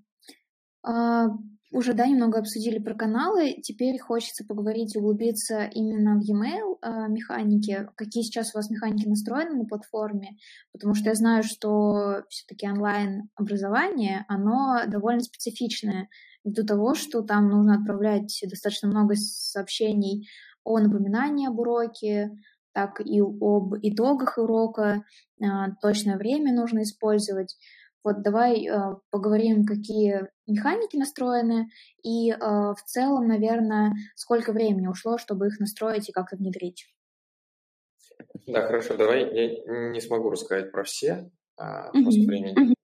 [0.82, 1.28] А,
[1.70, 3.60] уже, да, немного обсудили про каналы.
[3.62, 7.86] Теперь хочется поговорить, углубиться именно в e-mail а, механики.
[7.96, 10.38] Какие сейчас у вас механики настроены на платформе?
[10.72, 16.08] Потому что я знаю, что все-таки онлайн-образование, оно довольно специфичное.
[16.44, 20.28] Ввиду того, что там нужно отправлять достаточно много сообщений
[20.64, 22.30] о напоминании об уроке,
[22.72, 25.04] так и об итогах урока,
[25.42, 27.56] а, точное время нужно использовать.
[28.04, 31.68] Вот давай а, поговорим, какие механики настроены,
[32.02, 36.86] и а, в целом, наверное, сколько времени ушло, чтобы их настроить и как-то внедрить.
[38.46, 42.74] Да, хорошо, давай я не смогу рассказать про все, а просто времени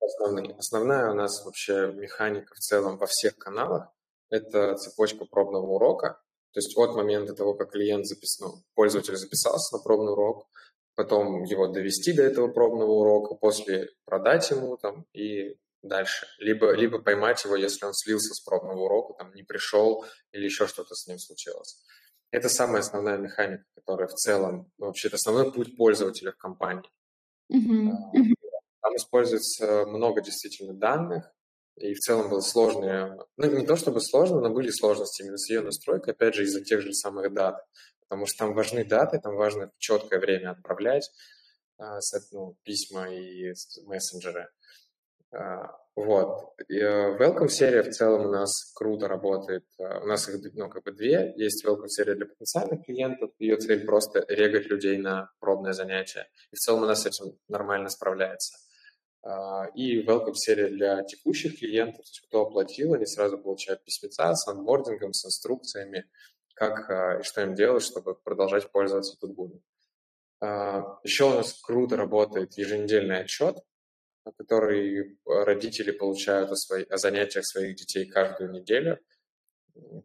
[0.00, 0.54] основные.
[0.56, 3.92] Основная у нас вообще механика в целом во всех каналах–
[4.30, 6.20] это цепочка пробного урока,
[6.56, 8.40] то есть от момента того, как клиент запис...
[8.40, 10.48] ну, пользователь записался на пробный урок,
[10.94, 16.26] потом его довести до этого пробного урока, после продать ему там и дальше.
[16.38, 20.66] Либо, либо поймать его, если он слился с пробного урока, там не пришел или еще
[20.66, 21.84] что-то с ним случилось.
[22.30, 26.90] Это самая основная механика, которая в целом, ну, вообще, это основной путь пользователя в компании.
[27.52, 28.32] Mm-hmm.
[28.80, 31.30] Там используется много действительно данных,
[31.76, 35.48] и в целом было сложно, ну не то чтобы сложно, но были сложности именно с
[35.50, 37.64] ее настройкой, опять же из-за тех же самых дат,
[38.02, 41.10] потому что там важны даты, там важно четкое время отправлять
[41.78, 41.98] а,
[42.32, 43.52] ну, письма и
[43.84, 44.48] мессенджеры.
[45.32, 46.54] А, вот.
[46.68, 49.64] И, uh, welcome серия в целом у нас круто работает.
[49.78, 51.32] У нас их ну, как бы две.
[51.36, 53.30] Есть welcome серия для потенциальных клиентов.
[53.38, 56.28] Ее цель просто регать людей на пробное занятие.
[56.52, 58.56] И в целом у нас с этим нормально справляется.
[59.28, 64.32] А, и welcome серия для текущих клиентов, то есть кто оплатил, они сразу получают письмеца
[64.32, 66.08] с анбордингом, с инструкциями,
[66.54, 69.60] как а, и что им делать, чтобы продолжать пользоваться Тутбуном.
[70.40, 73.56] А, Еще у нас круто работает еженедельный отчет,
[74.38, 79.00] который родители получают о, своих, о занятиях своих детей каждую неделю.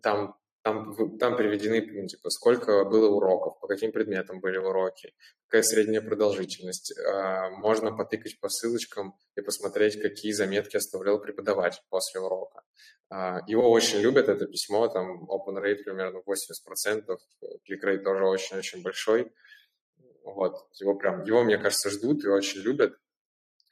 [0.02, 5.14] Там там, там приведены, ну, типа, сколько было уроков, по каким предметам были уроки,
[5.48, 6.94] какая средняя продолжительность.
[7.00, 12.62] А, можно потыкать по ссылочкам и посмотреть, какие заметки оставлял преподаватель после урока.
[13.10, 17.18] А, его очень любят, это письмо, там open rate примерно 80%,
[17.68, 19.32] click rate тоже очень-очень большой.
[20.24, 22.94] Вот, его прям, его, мне кажется, ждут и очень любят.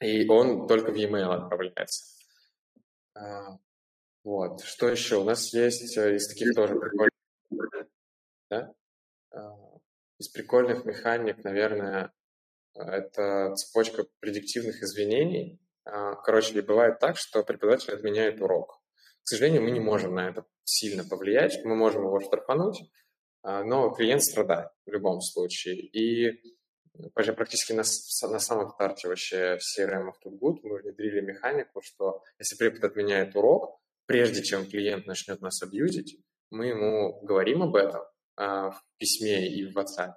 [0.00, 2.16] И он только в e-mail отправляется.
[4.24, 4.60] Вот.
[4.62, 5.16] Что еще?
[5.16, 7.88] У нас есть э, из таких тоже прикольных,
[8.50, 8.74] да?
[9.32, 9.56] А,
[10.18, 12.12] из прикольных механик, наверное,
[12.74, 15.58] это цепочка предиктивных извинений.
[15.84, 18.82] А, короче, бывает так, что преподаватель отменяет урок.
[19.22, 22.80] К сожалению, мы не можем на это сильно повлиять, мы можем его штрафануть,
[23.42, 25.76] а, но клиент страдает в любом случае.
[25.76, 26.56] И
[27.14, 27.84] практически на,
[28.28, 33.34] на самом старте вообще в CRM of Good мы внедрили механику, что если препод отменяет
[33.34, 33.80] урок,
[34.10, 36.18] прежде чем клиент начнет нас абьюзить,
[36.50, 38.02] мы ему говорим об этом
[38.34, 40.14] а, в письме и в WhatsApp.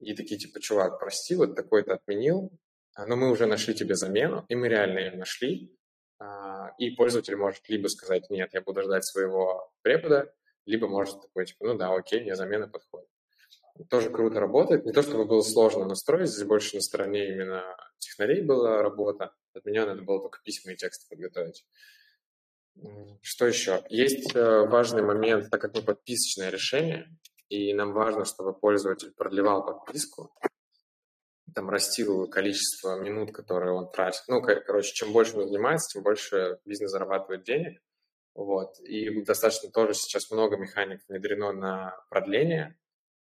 [0.00, 2.50] И такие типа, чувак, прости, вот такой-то отменил,
[2.94, 5.74] а, но мы уже нашли тебе замену, и мы реально ее нашли.
[6.18, 10.30] А, и пользователь может либо сказать, нет, я буду ждать своего препода,
[10.66, 13.08] либо может такой, типа, ну да, окей, мне замена подходит.
[13.88, 14.84] Тоже круто работает.
[14.84, 19.34] Не то, чтобы было сложно настроить, здесь больше на стороне именно технарей была работа.
[19.54, 21.64] От меня надо было только письма и тексты подготовить.
[23.22, 23.84] Что еще?
[23.88, 27.08] Есть э, важный момент, так как мы подписочное решение,
[27.48, 30.34] и нам важно, чтобы пользователь продлевал подписку,
[31.54, 34.22] там растил количество минут, которые он тратит.
[34.28, 37.80] Ну, короче, чем больше он занимается, тем больше бизнес зарабатывает денег.
[38.34, 38.80] Вот.
[38.80, 42.76] И достаточно тоже сейчас много механик внедрено на продление.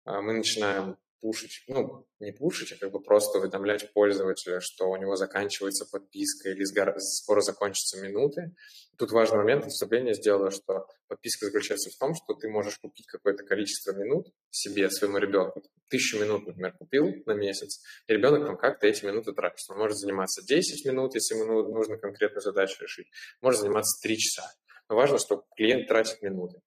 [0.05, 4.97] А мы начинаем пушить, ну, не пушить, а как бы просто уведомлять пользователя, что у
[4.97, 6.65] него заканчивается подписка или
[6.99, 8.53] скоро закончатся минуты.
[8.97, 13.45] Тут важный момент, вступление сделала, что подписка заключается в том, что ты можешь купить какое-то
[13.45, 15.63] количество минут себе, своему ребенку.
[15.89, 19.63] Тысячу минут, например, купил на месяц, и ребенок там как-то эти минуты тратит.
[19.69, 23.07] Он может заниматься 10 минут, если ему нужно конкретную задачу решить,
[23.41, 24.51] может заниматься 3 часа.
[24.89, 26.59] Но важно, чтобы клиент тратит минуты.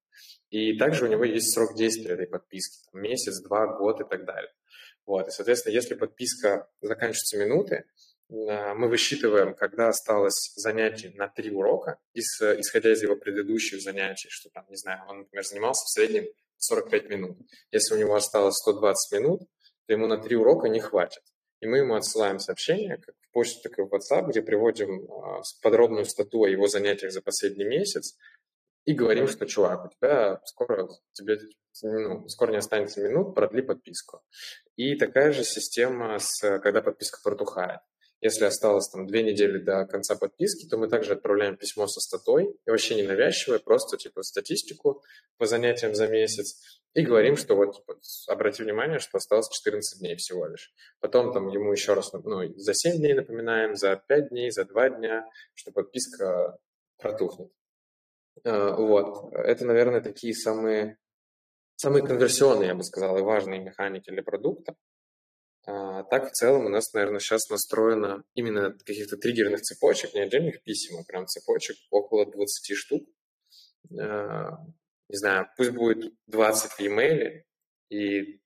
[0.49, 4.25] И также у него есть срок действия этой подписки, там, месяц, два, год и так
[4.25, 4.51] далее.
[5.05, 5.27] Вот.
[5.27, 7.85] И, соответственно, если подписка заканчивается минуты,
[8.29, 14.49] а, мы высчитываем, когда осталось занятий на три урока, исходя из его предыдущих занятий, что
[14.49, 16.25] там, не знаю, он, например, занимался в среднем
[16.57, 17.37] 45 минут.
[17.71, 19.41] Если у него осталось 120 минут,
[19.85, 21.23] то ему на три урока не хватит.
[21.59, 25.41] И мы ему отсылаем сообщение, как в почту, так и в WhatsApp, где приводим а,
[25.61, 28.15] подробную статью о его занятиях за последний месяц,
[28.87, 31.37] и говорим, что, чувак, у тебя скоро, тебе,
[31.83, 34.21] ну, скоро не останется минут, продли подписку.
[34.77, 37.81] И такая же система, с, когда подписка протухает.
[38.21, 42.45] Если осталось там две недели до конца подписки, то мы также отправляем письмо со статой,
[42.65, 45.03] и вообще ненавязчивое, просто типа статистику
[45.37, 50.15] по занятиям за месяц, и говорим, что вот типа, обрати внимание, что осталось 14 дней
[50.15, 50.73] всего лишь.
[51.01, 54.89] Потом там ему еще раз, ну, за 7 дней напоминаем, за 5 дней, за 2
[54.91, 56.57] дня, что подписка
[56.97, 57.51] протухнет.
[58.43, 59.33] А, вот.
[59.33, 60.97] Это, наверное, такие самые,
[61.75, 64.75] самые конверсионные, я бы сказал, и важные механики для продукта.
[65.65, 70.63] А, так, в целом, у нас, наверное, сейчас настроено именно каких-то триггерных цепочек, не отдельных
[70.63, 73.03] писем, а прям цепочек около 20 штук.
[73.99, 74.57] А,
[75.09, 77.43] не знаю, пусть будет 20 в e-mail
[77.89, 78.41] и,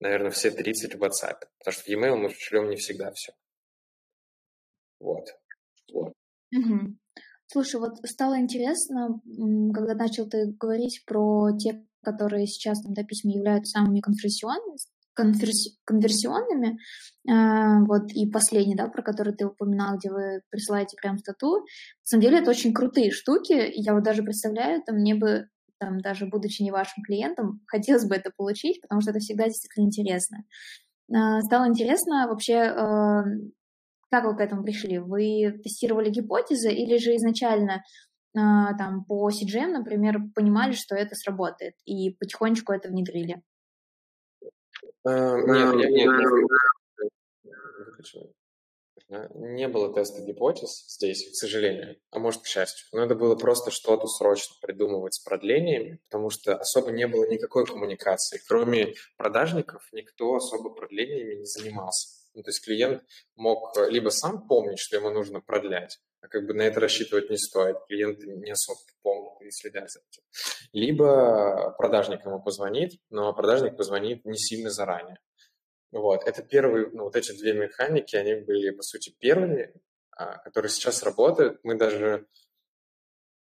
[0.00, 3.32] наверное, все 30 в WhatsApp, потому что в e-mail мы шлем не всегда все.
[4.98, 5.28] Вот.
[5.92, 6.12] вот.
[6.52, 6.96] Угу.
[7.48, 9.20] Слушай, вот стало интересно,
[9.72, 14.76] когда начал ты говорить про те, которые сейчас там, да, письма являются самыми конверсионными,
[15.14, 16.78] конверси, конверсионными,
[17.28, 21.64] э, вот и последний, да, про который ты упоминал, где вы присылаете прям стату, на
[22.04, 26.26] самом деле это очень крутые штуки, я вот даже представляю, там мне бы там, даже
[26.26, 30.44] будучи не вашим клиентом, хотелось бы это получить, потому что это всегда действительно интересно.
[31.10, 33.22] Э, стало интересно вообще, э,
[34.10, 34.98] как вы к этому пришли?
[34.98, 37.82] Вы тестировали гипотезы или же изначально
[38.36, 43.42] а, там по CGM, например, понимали, что это сработает и потихонечку это внедрили?
[45.04, 46.06] А, нет, нет, нет,
[49.08, 52.86] не было теста гипотез здесь, к сожалению, а может, к счастью.
[52.92, 57.66] Но это было просто что-то срочно придумывать с продлениями, потому что особо не было никакой
[57.66, 58.40] коммуникации.
[58.48, 62.25] Кроме продажников, никто особо продлениями не занимался.
[62.36, 63.02] Ну, то есть клиент
[63.34, 67.30] мог э, либо сам помнить, что ему нужно продлять, а как бы на это рассчитывать
[67.30, 67.78] не стоит.
[67.88, 70.22] Клиент не особо помнит и следят за этим.
[70.74, 75.18] Либо продажник ему позвонит, но продажник позвонит не сильно заранее.
[75.92, 79.72] Вот, это первые, ну, вот эти две механики, они были, по сути, первыми,
[80.10, 81.60] а, которые сейчас работают.
[81.62, 82.26] Мы даже,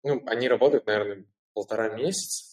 [0.03, 2.45] ну, они работают, наверное, полтора месяца,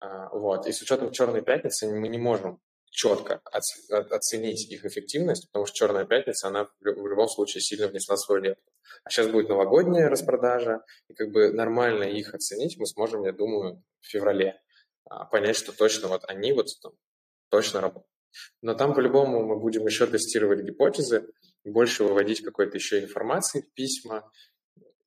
[0.00, 0.68] А, вот.
[0.68, 6.04] И с учетом «Черной пятницы» мы не можем четко оценить их эффективность, потому что «Черная
[6.04, 8.72] пятница», она в любом случае сильно внесла свою лепту.
[9.04, 13.82] А сейчас будет новогодняя распродажа, и как бы нормально их оценить мы сможем, я думаю,
[14.00, 14.60] в феврале.
[15.04, 16.92] А, понять, что точно вот они вот там,
[17.50, 18.10] точно работают.
[18.60, 21.28] Но там по-любому мы будем еще тестировать гипотезы,
[21.64, 24.30] больше выводить какой-то еще информации в письма,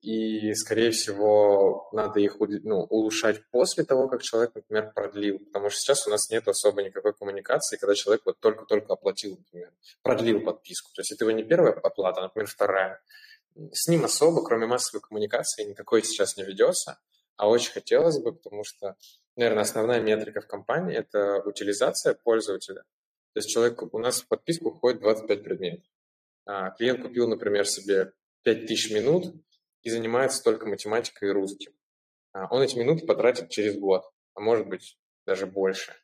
[0.02, 5.38] и, скорее всего, надо их ну, улучшать после того, как человек, например, продлил.
[5.38, 9.72] Потому что сейчас у нас нет особо никакой коммуникации, когда человек вот только-только оплатил, например,
[10.02, 10.90] продлил подписку.
[10.92, 13.00] То есть это его не первая оплата, а, например, вторая.
[13.72, 16.98] С ним особо, кроме массовой коммуникации, никакой сейчас не ведется,
[17.36, 18.96] а очень хотелось бы, потому что,
[19.36, 22.82] наверное, основная метрика в компании– это утилизация пользователя.
[23.34, 25.84] То есть человек, у нас в подписку входит 25 предметов.
[26.44, 29.34] А клиент купил, например, себе 5000 минут,
[29.82, 31.72] и занимается только математикой и русским.
[32.32, 35.94] А он эти минуты потратит через год, а может быть даже больше.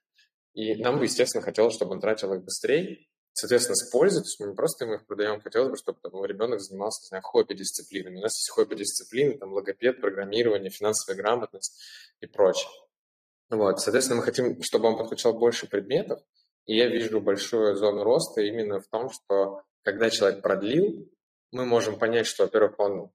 [0.55, 4.41] И нам бы, естественно, хотелось, чтобы он тратил их быстрее, соответственно, с пользой, то есть
[4.41, 8.19] мы не просто ему их продаем, хотелось бы, чтобы там, ребенок занимался, не знаю, хобби-дисциплинами.
[8.19, 11.81] У нас есть хобби-дисциплины, там, логопед, программирование, финансовая грамотность
[12.21, 12.71] и прочее.
[13.51, 16.21] Вот, соответственно, мы хотим, чтобы он подключал больше предметов,
[16.67, 21.09] и я вижу большую зону роста именно в том, что когда человек продлил,
[21.51, 23.11] мы можем понять, что, во-первых, он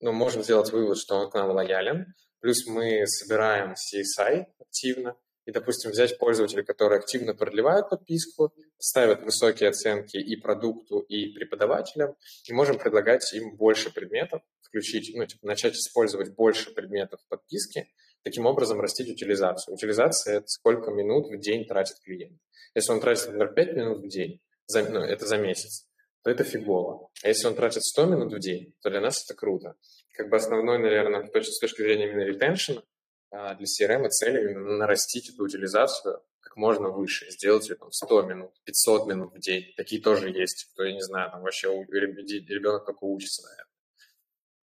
[0.00, 2.14] ну, можем сделать вывод, что он к нам лоялен.
[2.40, 5.16] Плюс мы собираем CSI активно.
[5.46, 12.16] И, допустим, взять пользователей, которые активно продлевают подписку, ставят высокие оценки и продукту, и преподавателям,
[12.48, 17.88] и можем предлагать им больше предметов, включить, ну, типа, начать использовать больше предметов в подписке,
[18.22, 19.74] таким образом растить утилизацию.
[19.74, 22.40] Утилизация– это сколько минут в день тратит клиент.
[22.74, 25.86] Если он тратит, например, 5 минут в день, за, ну, это за месяц,
[26.24, 27.10] то это фигово.
[27.22, 29.76] А если он тратит 100 минут в день, то для нас это круто.
[30.14, 32.82] Как бы основной, наверное, с точки зрения именно ретеншена,
[33.30, 38.52] для CRM цель именно нарастить эту утилизацию как можно выше, сделать ее там 100 минут,
[38.64, 39.74] 500 минут в день.
[39.76, 43.64] Такие тоже есть, кто, я не знаю, там вообще ребенок только учится, наверное.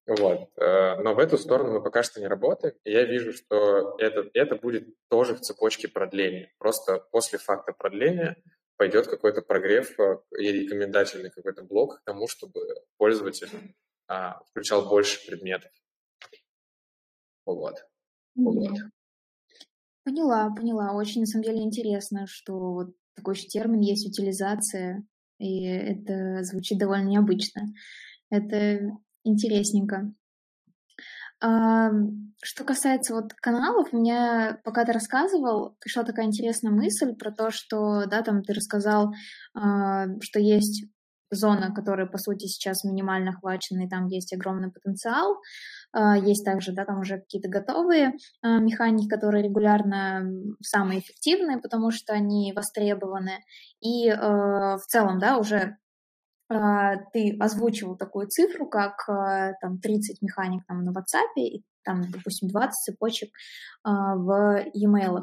[0.09, 0.49] Вот.
[0.57, 2.75] Э, но в эту сторону мы пока что не работаем.
[2.83, 6.51] И я вижу, что это, это будет тоже в цепочке продления.
[6.57, 8.37] Просто после факта продления
[8.79, 12.61] пойдет какой-то прогрев э, и рекомендательный какой-то блок к тому, чтобы
[12.95, 13.49] пользователь
[14.07, 15.69] а, включал больше предметов.
[17.45, 17.75] Вот.
[18.35, 18.77] вот.
[20.05, 20.93] Поняла, поняла.
[20.93, 25.05] Очень, на самом деле, интересно, что вот такой же термин есть утилизация,
[25.39, 27.63] и это звучит довольно необычно.
[28.29, 28.79] Это
[29.25, 30.13] интересненько.
[31.41, 38.05] Что касается вот каналов, мне, пока ты рассказывал, пришла такая интересная мысль про то, что,
[38.05, 39.13] да, там ты рассказал,
[39.53, 40.85] а, что есть
[41.31, 45.37] зона, которая, по сути, сейчас минимально охвачена, и там есть огромный потенциал.
[45.91, 50.23] А, есть также, да, там уже какие-то готовые а, механики, которые регулярно
[50.61, 53.43] самые эффективные, потому что они востребованы.
[53.81, 55.77] И в целом, да, уже
[56.49, 62.49] ты озвучивал такую цифру, как а, там 30 механик там, на WhatsApp и там, допустим,
[62.49, 63.29] 20 цепочек
[63.83, 65.21] а, в e-mail.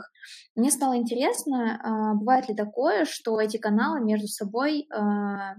[0.55, 4.89] Мне стало интересно, бывает ли такое, что эти каналы между собой,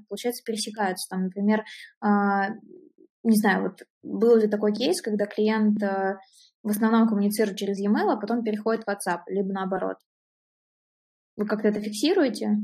[0.10, 1.08] получается, пересекаются.
[1.10, 1.64] Там, например,
[2.02, 8.18] не знаю, вот был ли такой кейс, когда клиент в основном коммуницирует через e-mail, а
[8.18, 9.98] потом переходит в WhatsApp, либо наоборот.
[11.36, 12.58] Вы как-то это фиксируете?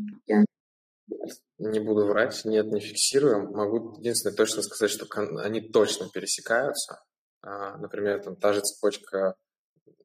[1.58, 3.52] Не буду врать, нет, не фиксируем.
[3.52, 5.08] Могу единственное точно сказать, что
[5.42, 7.02] они точно пересекаются.
[7.42, 9.36] А, например, там та же цепочка,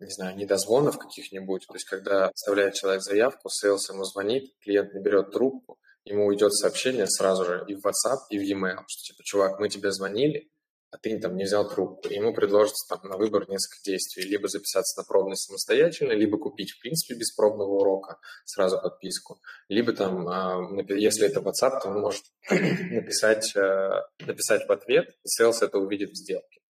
[0.01, 1.67] не знаю, недозвонов каких-нибудь.
[1.67, 6.53] То есть, когда оставляет человек заявку, sales ему звонит, клиент не берет трубку, ему уйдет
[6.55, 10.49] сообщение сразу же и в WhatsApp, и в e-mail, что типа, чувак, мы тебе звонили,
[10.91, 12.09] а ты там не взял трубку.
[12.09, 14.25] Ему предложится там на выбор несколько действий.
[14.25, 19.41] Либо записаться на пробный самостоятельно, либо купить, в принципе, без пробного урока сразу подписку.
[19.69, 23.91] Либо там, а, если это WhatsApp, то он может написать, э,
[24.27, 26.61] написать в ответ, и sales это увидит в сделке.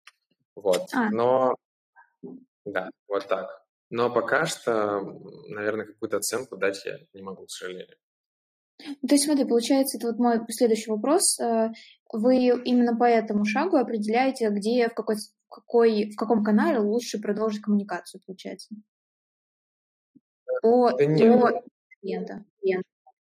[0.57, 0.88] Вот.
[0.92, 1.11] А.
[1.11, 1.54] Но,
[2.64, 3.64] да, вот так.
[3.90, 5.00] Но пока что,
[5.48, 7.96] наверное, какую-то оценку дать я не могу, к сожалению.
[8.78, 11.38] То есть, смотри, получается, это вот мой следующий вопрос.
[12.12, 16.78] Э, вы именно по этому шагу определяете, где, в какой, в какой, в каком канале
[16.78, 18.74] лучше продолжить коммуникацию, получается?
[20.62, 21.62] По, да нет, по
[22.01, 22.45] клиента.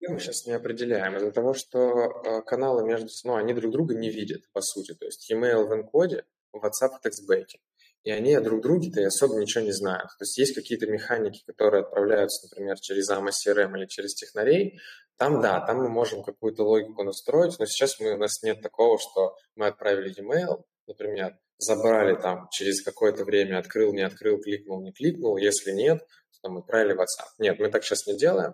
[0.08, 4.12] Мы сейчас не определяем из-за того, что э, каналы между ну, они друг друга не
[4.12, 4.94] видят, по сути.
[4.94, 7.60] То есть e-mail в энкоде, WhatsApp в текстбеке
[8.06, 10.10] и они друг друге-то и особо ничего не знают.
[10.20, 14.80] То есть есть какие-то механики, которые отправляются, например, через AMA CRM или через технарей,
[15.18, 19.00] там, да, там мы можем какую-то логику настроить, но сейчас мы, у нас нет такого,
[19.00, 24.92] что мы отправили e-mail, например, забрали там через какое-то время, открыл, не открыл, кликнул, не
[24.92, 25.38] кликнул.
[25.38, 27.30] Если нет, то потом отправили WhatsApp.
[27.40, 28.54] Нет, мы так сейчас не делаем.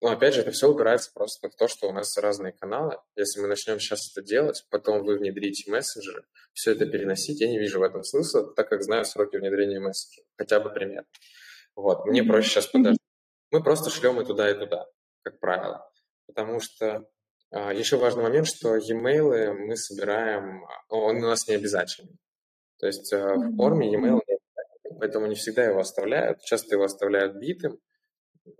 [0.00, 2.98] А, но опять же, это все упирается просто в то, что у нас разные каналы.
[3.16, 7.58] Если мы начнем сейчас это делать, потом вы внедрите мессенджеры, все это переносить, я не
[7.58, 10.26] вижу в этом смысла, так как знаю сроки внедрения мессенджеров.
[10.36, 11.04] Хотя бы пример.
[11.76, 12.98] Вот, мне проще сейчас подождать.
[13.50, 14.86] Мы просто шлем и туда, и туда,
[15.22, 15.90] как правило.
[16.26, 17.08] Потому что
[17.50, 22.16] а, еще важный момент, что e-mail мы собираем, он у нас не обязательный.
[22.78, 26.40] То есть а, в форме e-mail не обязательный, поэтому не всегда его оставляют.
[26.42, 27.80] Часто его оставляют битым,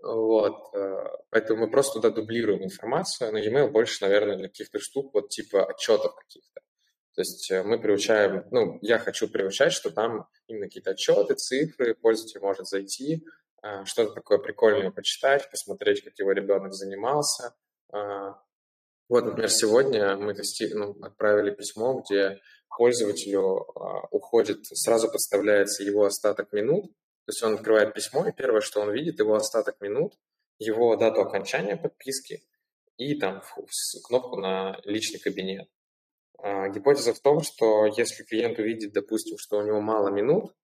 [0.01, 5.13] вот, э, поэтому мы просто туда дублируем информацию, но e-mail больше, наверное, для каких-то штук,
[5.13, 6.61] вот типа отчетов каких-то.
[7.15, 11.95] То есть э, мы приучаем, ну, я хочу приучать, что там именно какие-то отчеты, цифры,
[11.95, 13.23] пользователь может зайти,
[13.63, 17.55] э, что-то такое прикольное почитать, посмотреть, как его ребенок занимался.
[19.09, 22.39] Вот, например, сегодня мы тести, ну, отправили письмо, где
[22.77, 23.67] пользователю
[24.11, 26.89] уходит, сразу подставляется его остаток минут,
[27.25, 30.17] то есть он открывает письмо, и первое, что он видит, его остаток минут,
[30.57, 32.43] его дату окончания подписки
[32.97, 33.41] и там
[34.07, 35.69] кнопку на личный кабинет.
[36.37, 40.55] А, гипотеза в том, что если клиент увидит, допустим, что у него мало минут,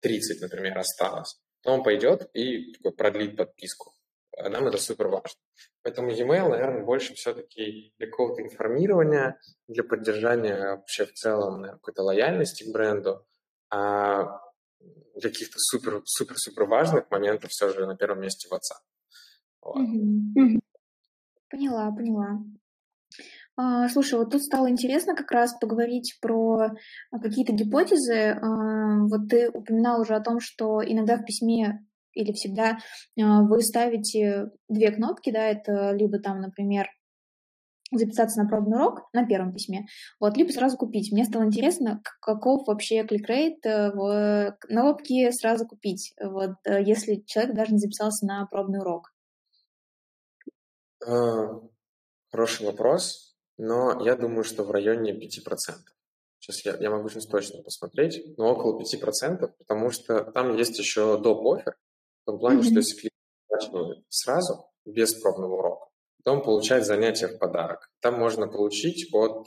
[0.00, 3.92] 30, а, например, осталось, то он пойдет и такой, продлит подписку.
[4.36, 5.40] А нам это супер важно.
[5.82, 12.64] Поэтому e-mail, наверное, больше все-таки для какого-то информирования, для поддержания вообще в целом какой-то лояльности
[12.64, 13.26] к бренду.
[13.70, 14.40] А
[15.20, 18.82] каких-то супер, супер, супер важных моментов все же на первом месте WhatsApp.
[19.62, 19.76] Вот.
[21.48, 22.42] Поняла, поняла.
[23.56, 26.72] А, слушай, вот тут стало интересно как раз поговорить про
[27.10, 28.38] какие-то гипотезы.
[28.40, 32.78] А, вот ты упоминал уже о том, что иногда в письме или всегда
[33.18, 36.86] а, вы ставите две кнопки, да, это либо там, например,
[37.92, 39.86] записаться на пробный урок на первом письме,
[40.18, 41.12] вот, либо сразу купить.
[41.12, 47.54] Мне стало интересно, каков вообще кликрейт э, в кнопки сразу купить, вот, э, если человек
[47.54, 49.12] даже не записался на пробный урок.
[51.06, 51.60] А,
[52.30, 55.18] хороший вопрос, но я думаю, что в районе 5%.
[56.38, 61.20] Сейчас я, я могу сейчас точно посмотреть, но около 5%, потому что там есть еще
[61.20, 61.46] доп.
[61.46, 61.76] офер,
[62.22, 62.64] в том плане, mm-hmm.
[62.64, 65.85] что если клиент сразу, без пробного урока,
[66.26, 67.88] потом получать занятия в подарок.
[68.00, 69.46] Там можно получить от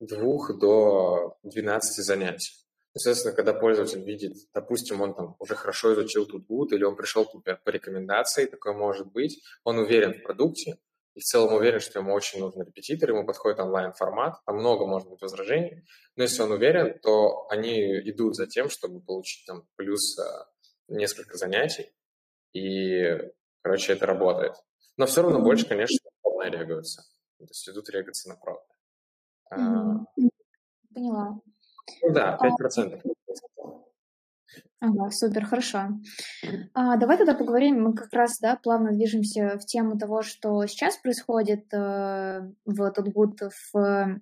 [0.00, 2.54] 2 э, до 12 занятий.
[2.92, 7.24] Естественно, когда пользователь видит, допустим, он там уже хорошо изучил тут Good, или он пришел
[7.24, 10.78] по рекомендации, такое может быть, он уверен в продукте,
[11.14, 15.08] и в целом уверен, что ему очень нужен репетитор, ему подходит онлайн-формат, там много может
[15.08, 15.84] быть возражений,
[16.16, 20.22] но если он уверен, то они идут за тем, чтобы получить там плюс э,
[20.88, 21.92] несколько занятий,
[22.52, 23.20] и,
[23.62, 24.54] короче, это работает.
[24.96, 27.02] Но все равно больше, конечно, пробные регаются.
[27.38, 28.66] То есть идут регаться на пробные.
[29.52, 30.28] Mm-hmm.
[30.94, 31.40] Поняла.
[32.02, 33.02] Ну да, 5%.
[34.80, 35.90] Ага, супер, хорошо.
[36.74, 40.96] А, давай тогда поговорим, мы как раз, да, плавно движемся в тему того, что сейчас
[40.96, 44.20] происходит э, в Тутгут в в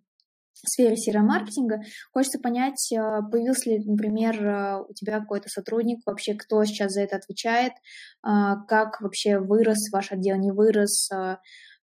[0.69, 1.83] сфере CRM-маркетинга.
[2.13, 2.97] Хочется понять, э,
[3.31, 8.29] появился ли, например, э, у тебя какой-то сотрудник, вообще кто сейчас за это отвечает, э,
[8.69, 11.11] как вообще вырос ваш отдел, не вырос.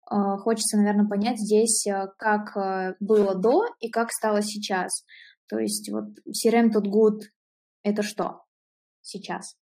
[0.05, 5.05] Хочется, наверное, понять здесь, как было до и как стало сейчас.
[5.47, 7.21] То есть вот CRM тут good—
[7.83, 8.43] это что
[9.01, 9.55] сейчас?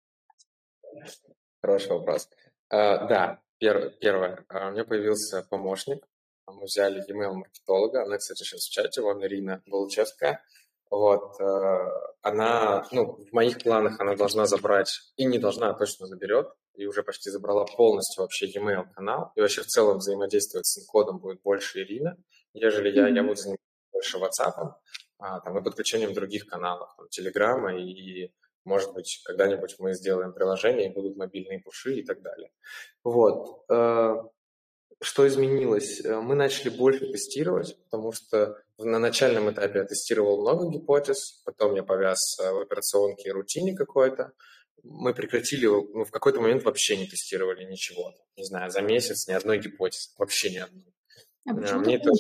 [1.61, 2.29] Хороший вопрос.
[2.71, 4.45] Uh, да, пер, первое.
[4.49, 6.05] У меня появился помощник,
[6.51, 10.43] мы взяли email-маркетолога, она, кстати, сейчас в чате, вон Ирина Волчевская.
[10.89, 11.77] Вот, э,
[12.23, 16.87] она, ну, в моих планах она должна забрать, и не должна, а точно заберет, и
[16.87, 21.41] уже почти забрала полностью вообще e-mail канал, и вообще в целом взаимодействовать с кодом будет
[21.43, 22.17] больше Ирина,
[22.53, 24.73] ежели я, я буду заниматься больше WhatsApp,
[25.19, 28.33] а, там, и подключением других каналов, там, Телеграма и,
[28.63, 32.51] может быть, когда-нибудь мы сделаем приложение, и будут мобильные пуши и так далее.
[33.03, 33.65] Вот.
[35.01, 36.03] Что изменилось?
[36.03, 41.75] Э, мы начали больше тестировать, потому что на начальном этапе я тестировал много гипотез, потом
[41.75, 44.33] я повяз э, в операционке рутине какой-то.
[44.83, 48.13] Мы прекратили, ну, в какой-то момент вообще не тестировали ничего.
[48.35, 50.93] Не знаю, за месяц ни одной гипотезы, вообще ни одной.
[51.45, 52.11] А э, Мне это...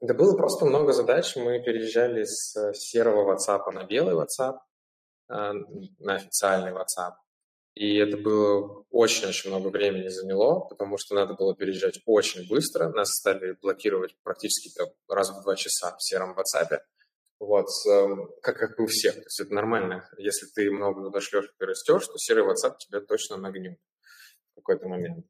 [0.00, 1.34] Да было просто много задач.
[1.34, 4.58] Мы переезжали с серого WhatsApp на белый WhatsApp,
[5.28, 7.14] на официальный WhatsApp.
[7.74, 12.88] И это было очень-очень много времени заняло, потому что надо было переезжать очень быстро.
[12.88, 14.70] Нас стали блокировать практически
[15.08, 16.80] раз в два часа в сером WhatsApp.
[17.38, 19.14] Вот, эм, как, как и у всех.
[19.14, 20.08] То есть это нормально.
[20.18, 23.78] Если ты много туда шлешь и растешь, то серый WhatsApp тебя точно нагнет
[24.52, 25.24] в какой-то момент.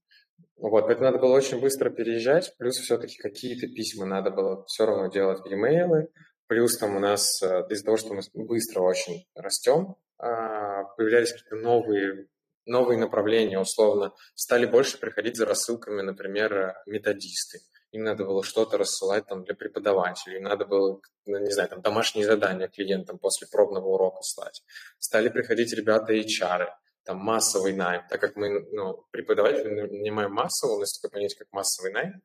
[0.57, 5.09] Вот, поэтому надо было очень быстро переезжать, плюс все-таки какие-то письма надо было все равно
[5.09, 6.09] делать e-mail,
[6.47, 12.27] плюс там у нас э, из-за того, что мы быстро очень растем, появлялись какие-то новые,
[12.67, 14.13] новые направления, условно.
[14.35, 17.61] Стали больше приходить за рассылками, например, методисты.
[17.93, 22.27] Им надо было что-то рассылать там для преподавателей, надо было, ну, не знаю, там домашние
[22.27, 24.63] задания клиентам после пробного урока слать.
[24.99, 26.69] Стали приходить ребята HR,
[27.05, 31.49] там массовый найм, так как мы, ну, преподаватели нанимаем массово, у нас такое понятие, как
[31.51, 32.23] массовый найм,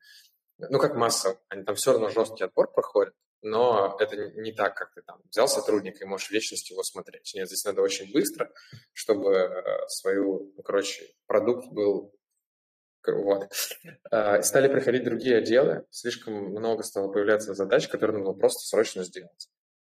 [0.57, 3.13] ну, как масса, они там все равно жесткий отбор проходят,
[3.43, 7.31] но это не так, как ты там взял сотрудника и можешь вечность его смотреть.
[7.35, 8.51] Нет, здесь надо очень быстро,
[8.93, 12.13] чтобы э, свою, ну, короче, продукт был
[13.05, 13.49] вот.
[14.11, 19.49] А, стали приходить другие отделы, слишком много стало появляться задач, которые нужно просто срочно сделать.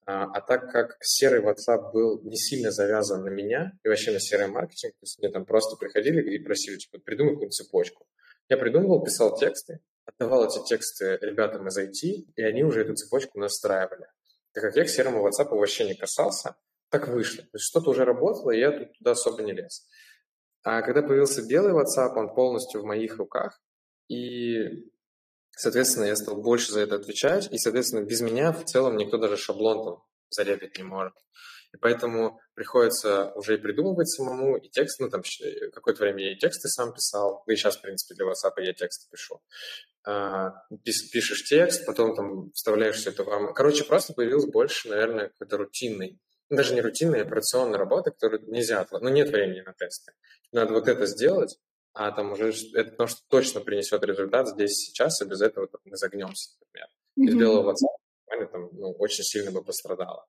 [0.06, 4.20] А, а так как серый WhatsApp был не сильно завязан на меня и вообще на
[4.20, 8.06] серый маркетинг, то есть мне там просто приходили и просили, типа, придумай какую-нибудь цепочку.
[8.48, 9.80] Я придумывал, писал тексты,
[10.10, 14.08] отдавал эти тексты ребятам из IT, и они уже эту цепочку настраивали.
[14.54, 16.56] Так как я к серому WhatsApp вообще не касался,
[16.90, 17.44] так вышло.
[17.44, 19.88] То есть что-то уже работало, и я тут туда особо не лез.
[20.64, 23.62] А когда появился белый WhatsApp, он полностью в моих руках,
[24.08, 24.92] и,
[25.52, 29.38] соответственно, я стал больше за это отвечать, и, соответственно, без меня в целом никто даже
[29.38, 31.14] шаблон там зарепить не может.
[31.74, 35.22] И поэтому приходится уже и придумывать самому, и текст, ну, там,
[35.72, 38.74] какое-то время я и тексты сам писал, да и сейчас, в принципе, для WhatsApp я
[38.74, 39.40] тексты пишу.
[40.06, 45.58] А, пишешь текст, потом там вставляешь все это в Короче, просто появилось больше, наверное, какой-то
[45.58, 50.14] рутинной, ну, даже не рутинной, а операционной работы, которую нельзя, ну, нет времени на тесты.
[50.52, 51.60] Надо вот это сделать,
[51.94, 55.96] а там уже это то, что точно принесет результат здесь сейчас, и без этого мы
[55.98, 56.88] загнемся, например.
[56.88, 57.26] Mm-hmm.
[57.26, 60.26] Без белого WhatsApp там, ну, очень сильно бы пострадало.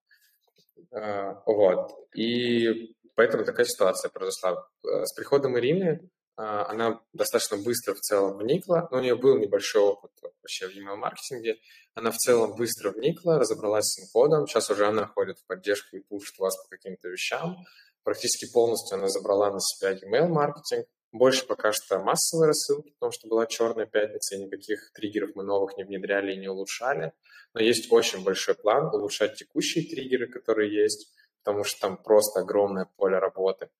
[0.93, 1.93] А, вот.
[2.15, 4.67] И поэтому такая ситуация произошла.
[4.85, 9.39] Э, с приходом Ирины а, она достаточно быстро в целом вникла, но у нее был
[9.39, 11.57] небольшой опыт вообще в email-маркетинге.
[11.95, 14.47] Она в целом быстро вникла, разобралась с инкодом.
[14.47, 17.59] Сейчас уже она ходит в поддержку и пушит вас по каким-то вещам.
[18.05, 20.87] Практически полностью она забрала на себя email-маркетинг.
[21.13, 25.77] Больше пока что массовые рассылки, потому что была черная пятница, и никаких триггеров мы новых
[25.77, 27.13] не внедряли и не улучшали.
[27.53, 32.87] Но есть очень большой план улучшать текущие триггеры, которые есть, потому что там просто огромное
[32.97, 33.71] поле работы.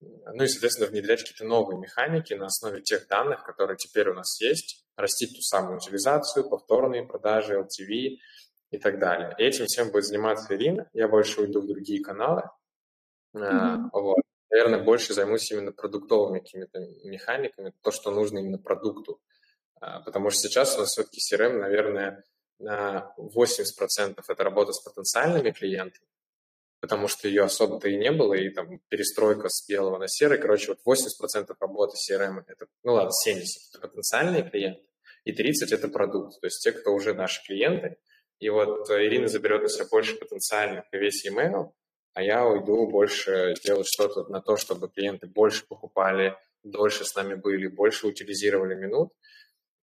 [0.00, 4.40] Ну и, соответственно, внедрять какие-то новые механики на основе тех данных, которые теперь у нас
[4.40, 8.18] есть, растить ту самую утилизацию, повторные продажи, LTV
[8.70, 9.34] и так далее.
[9.38, 10.88] И этим всем будет заниматься Ирина.
[10.92, 12.42] Я больше уйду в другие каналы.
[13.34, 13.88] Mm-hmm.
[13.92, 14.25] Вот.
[14.50, 19.20] Наверное, больше займусь именно продуктовыми какими-то механиками, то, что нужно именно продукту.
[19.80, 22.24] А, потому что сейчас у нас все-таки CRM, наверное,
[22.58, 26.06] на 80% это работа с потенциальными клиентами,
[26.80, 30.38] потому что ее особо-то и не было, и там перестройка с белого на серый.
[30.38, 33.42] Короче, вот 80% работы CRM– это, ну ладно, 70%–
[33.74, 34.82] это потенциальные клиенты,
[35.24, 37.96] и 30%– это продукт, то есть те, кто уже наши клиенты.
[38.38, 41.72] И вот э, Ирина заберет на себя больше потенциальных и весь email,
[42.16, 47.34] а я уйду больше делать что-то на то, чтобы клиенты больше покупали, дольше с нами
[47.34, 49.12] были, больше утилизировали минут.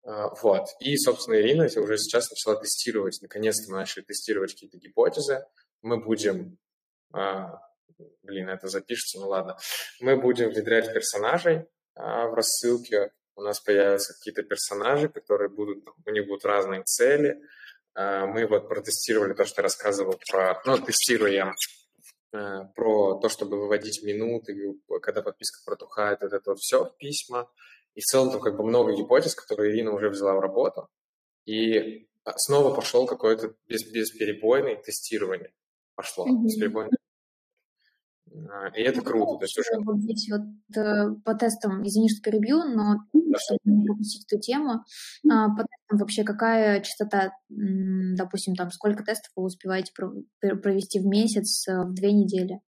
[0.05, 0.69] А, вот.
[0.80, 5.45] И, собственно, Ирина уже сейчас начала тестировать, наконец-то мы начали тестировать какие-то гипотезы.
[5.82, 6.57] Мы будем
[7.11, 7.59] а,
[8.21, 9.57] блин, это запишется, ну ладно.
[9.99, 13.11] Мы будем внедрять персонажей а, в рассылке.
[13.36, 17.41] У нас появятся какие-то персонажи, которые будут, у них будут разные цели.
[17.95, 21.53] Мы вот протестировали то, что я рассказывал про, ну, тестируем
[22.34, 24.55] про то, чтобы выводить минуты,
[25.01, 27.49] когда подписка протухает, вот это вот все письма.
[27.93, 30.89] И в целом там как бы много гипотез, которые Ирина уже взяла в работу.
[31.45, 32.07] И
[32.38, 35.53] снова пошел какое-то без, бесперебойное тестирование.
[35.95, 36.43] Пошло mm-hmm.
[36.43, 37.02] бесперебойное а,
[38.75, 39.39] и это круто.
[39.39, 39.69] То есть уже...
[39.84, 43.38] Вот здесь вот э, по тестам, извини, что перебью, но да.
[43.39, 44.84] чтобы не пропустить эту тему,
[45.29, 49.91] а, по тестам вообще какая частота, допустим, там сколько тестов вы успеваете
[50.39, 52.59] провести в месяц, э, в две недели?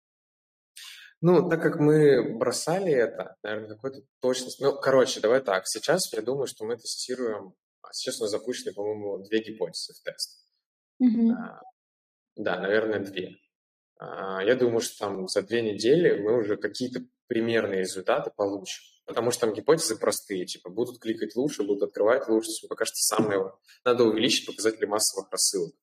[1.22, 4.60] Ну, так как мы бросали это, наверное, какой-то точность.
[4.60, 5.66] Ну, короче, давай так.
[5.66, 7.54] Сейчас я думаю, что мы тестируем.
[7.82, 10.46] А, сейчас у нас запущены, по-моему, две гипотезы в тест.
[11.02, 11.62] А,
[12.36, 13.38] да, наверное, две.
[13.98, 18.84] А, я думаю, что там за две недели мы уже какие-то примерные результаты получим.
[19.06, 22.50] Потому что там гипотезы простые, типа будут кликать лучше, будут открывать лучше.
[22.68, 23.52] Пока что самое
[23.84, 25.76] надо увеличить показатели массовых рассылок.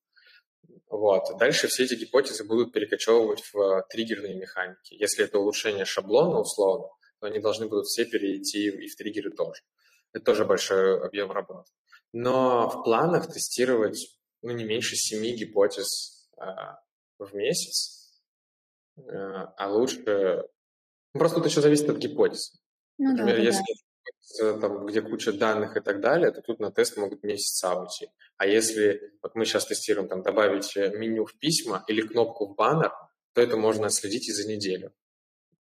[0.88, 1.22] Вот.
[1.38, 4.94] Дальше все эти гипотезы будут перекочевывать в триггерные механики.
[4.94, 6.88] Если это улучшение шаблона условно,
[7.20, 9.62] то они должны будут все перейти и в триггеры тоже.
[10.12, 11.70] Это тоже большой объем работы.
[12.12, 16.44] Но в планах тестировать ну, не меньше семи гипотез э,
[17.18, 18.01] в месяц.
[18.96, 20.44] Э, а лучше...
[21.14, 22.54] Ну, просто тут еще зависит от гипотез.
[22.98, 23.62] Ну, Например, да, если
[24.40, 24.58] да.
[24.60, 28.10] там, где куча данных и так далее, то тут на тест могут месяца уйти.
[28.36, 32.54] А если, вот мы сейчас тестируем, там, добавить э, меню в письма или кнопку в
[32.54, 32.92] баннер,
[33.34, 34.92] то это можно отследить и за неделю.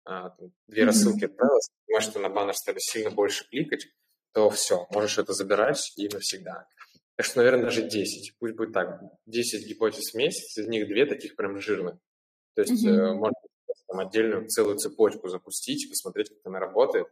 [0.05, 0.35] А,
[0.67, 0.85] две mm-hmm.
[0.85, 3.87] рассылки отправилось, понимаешь, что на баннер стали сильно больше кликать,
[4.33, 6.67] то все, можешь это забирать и навсегда.
[7.15, 8.37] Так что, наверное, даже 10.
[8.37, 9.01] Пусть будет так.
[9.25, 11.95] 10 гипотез в месяц, из них две таких прям жирных.
[12.55, 13.13] То есть mm-hmm.
[13.15, 13.35] можно
[13.87, 17.07] там, отдельную целую цепочку запустить, посмотреть, как она работает,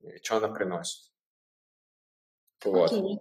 [0.00, 1.10] и что она приносит.
[2.64, 2.92] Вот.
[2.92, 3.18] Okay.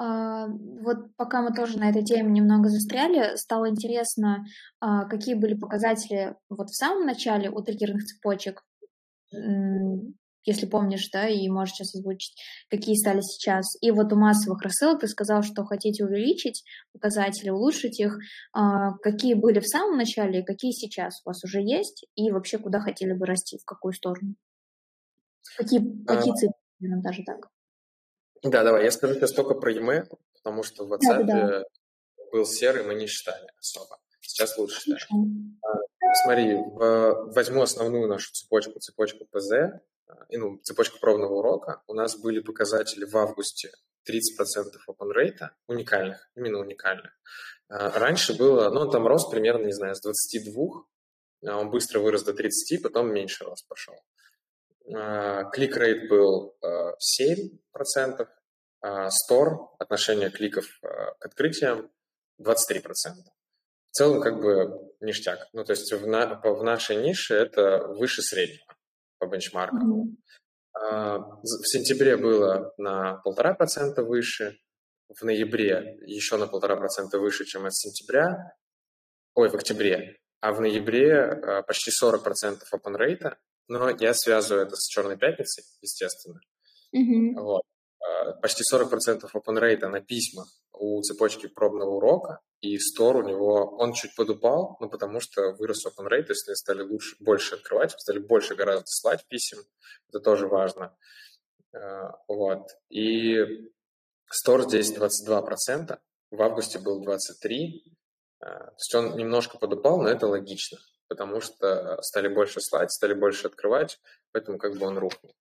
[0.00, 4.44] А, вот пока мы тоже на этой теме немного застряли, стало интересно,
[4.80, 8.64] а, какие были показатели вот в самом начале у триггерных цепочек,
[10.44, 12.34] если помнишь, да, и можешь сейчас озвучить,
[12.70, 13.66] какие стали сейчас.
[13.80, 18.18] И вот у массовых рассылок ты сказал, что хотите увеличить показатели, улучшить их.
[18.52, 22.06] А, какие были в самом начале и какие сейчас у вас уже есть?
[22.14, 24.34] И вообще, куда хотели бы расти, в какую сторону?
[25.56, 27.48] Какие, какие цифры, даже так?
[28.42, 31.64] Да, давай, я скажу сейчас только про e потому что в WhatsApp да, да.
[32.32, 33.98] был серый, мы не считали особо.
[34.20, 35.58] Сейчас лучше считаем.
[35.62, 35.78] А,
[36.22, 39.80] смотри, в, возьму основную нашу цепочку, цепочку ПЗ, а,
[40.30, 41.82] ну, цепочку пробного урока.
[41.86, 43.70] У нас были показатели в августе
[44.08, 44.12] 30%
[44.88, 47.12] open rate, уникальных, именно уникальных.
[47.68, 50.84] А, раньше было, ну, там рос примерно, не знаю, с 22,
[51.42, 53.94] он быстро вырос до 30, потом меньше рост пошел.
[54.84, 58.28] Клик-рейт был 7%,
[59.10, 61.90] стор, отношение кликов к открытиям
[62.40, 62.82] 23%.
[63.90, 65.48] В целом, как бы ништяк.
[65.52, 68.77] Ну, то есть в, на, в нашей нише это выше среднего
[69.18, 69.92] по бенчмаркам.
[69.92, 71.18] Mm-hmm.
[71.42, 74.58] В сентябре было на полтора процента выше,
[75.08, 78.54] в ноябре еще на полтора процента выше, чем от сентября,
[79.34, 83.36] ой, в октябре, а в ноябре почти 40% open rate,
[83.68, 86.40] но я связываю это с Черной пятницей, естественно.
[86.94, 87.40] Mm-hmm.
[87.40, 87.62] Вот.
[88.40, 90.46] Почти 40% open rate на письмах
[90.78, 95.86] у цепочки пробного урока, и стор у него, он чуть подупал, ну, потому что вырос
[95.86, 99.58] open rate, то есть они стали лучше, больше открывать, стали больше гораздо слать писем,
[100.08, 100.96] это тоже важно.
[102.26, 102.68] Вот.
[102.88, 103.70] И
[104.30, 105.98] стор здесь 22%,
[106.30, 107.82] в августе был 23%,
[108.40, 110.78] то есть он немножко подупал, но это логично
[111.08, 113.98] потому что стали больше слать, стали больше открывать,
[114.32, 115.34] поэтому как бы он рухнул.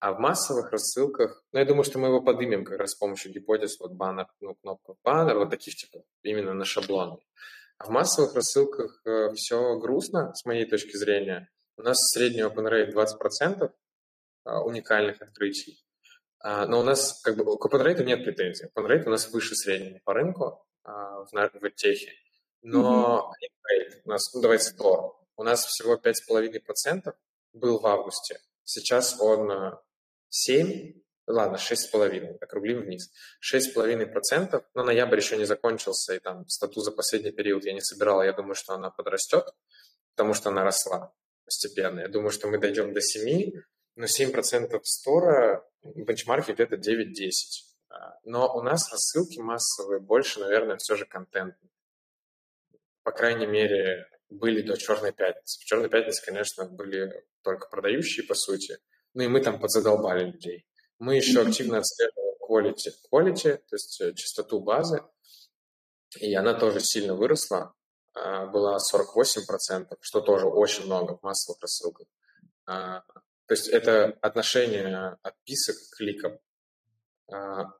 [0.00, 3.32] А в массовых рассылках, ну, я думаю, что мы его поднимем как раз с помощью
[3.32, 7.18] гипотез, вот баннер, ну, кнопка баннер, вот таких типа, именно на шаблоны.
[7.78, 11.48] А в массовых рассылках э, все грустно, с моей точки зрения.
[11.76, 13.70] У нас средний open rate 20%
[14.44, 15.84] э, уникальных открытий.
[16.40, 18.66] А, но у нас как бы к open rate нет претензий.
[18.66, 22.12] Open rate у нас выше среднего по рынку а, в, в техе.
[22.62, 24.00] Но mm-hmm.
[24.04, 27.14] у нас, ну давайте 100, у нас всего 5,5%
[27.52, 28.38] был в августе.
[28.64, 29.76] Сейчас он
[30.28, 30.92] 7, э,
[31.26, 33.10] ладно, 6,5, округлим вниз.
[33.52, 38.22] 6,5%, но ноябрь еще не закончился, и там стату за последний период я не собирал,
[38.22, 39.44] я думаю, что она подрастет,
[40.14, 41.12] потому что она росла
[41.44, 42.00] постепенно.
[42.00, 43.52] Я думаю, что мы дойдем до 7,
[43.96, 47.30] но 7% стора, бенчмарки где-то 9-10.
[47.88, 51.71] А, но у нас рассылки массовые больше, наверное, все же контентные
[53.02, 55.60] по крайней мере, были до Черной пятницы.
[55.60, 58.78] В Черной пятнице, конечно, были только продающие, по сути.
[59.14, 60.66] Ну и мы там подзадолбали людей.
[60.98, 65.02] Мы еще активно отслеживали quality, quality, то есть э, частоту базы,
[66.18, 67.74] и она тоже сильно выросла,
[68.14, 72.06] а, была 48%, что тоже очень много в массовых рассылках.
[72.66, 73.00] А,
[73.46, 76.38] то есть это отношение отписок к кликам,
[77.30, 77.72] а,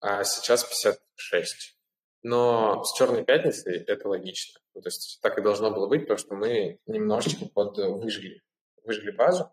[0.00, 1.75] а сейчас 56.
[2.28, 4.58] Но с Черной пятницей это логично.
[4.74, 8.42] Ну, то есть так и должно было быть, потому что мы немножечко под выжгли,
[8.82, 9.52] выжгли базу.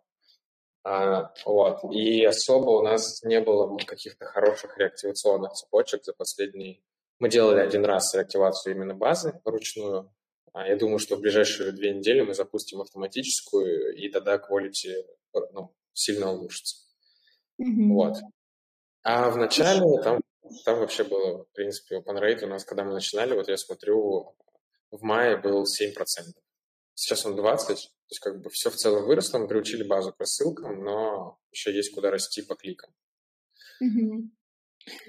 [0.83, 1.83] А, вот.
[1.93, 6.81] И особо у нас не было каких-то хороших реактивационных цепочек за последние...
[7.19, 10.11] Мы делали один раз реактивацию именно базы вручную.
[10.51, 15.05] А я думаю, что в ближайшие две недели мы запустим автоматическую, и тогда quality
[15.51, 16.87] ну, сильно улучшится.
[17.61, 17.93] Mm-hmm.
[17.93, 18.15] Вот.
[19.03, 20.21] А в начале там
[20.65, 24.35] там вообще было, в принципе, open rate у нас, когда мы начинали, вот я смотрю,
[24.91, 25.93] в мае был 7%.
[26.95, 30.19] Сейчас он 20%, то есть как бы все в целом выросло, мы приучили базу к
[30.19, 32.91] рассылкам, но еще есть куда расти по кликам.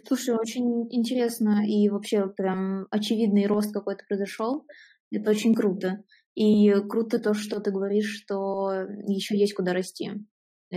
[0.06, 4.66] Слушай, очень интересно и вообще прям очевидный рост какой-то произошел.
[5.10, 6.04] Это очень круто.
[6.34, 8.72] И круто то, что ты говоришь, что
[9.06, 10.10] еще есть куда расти.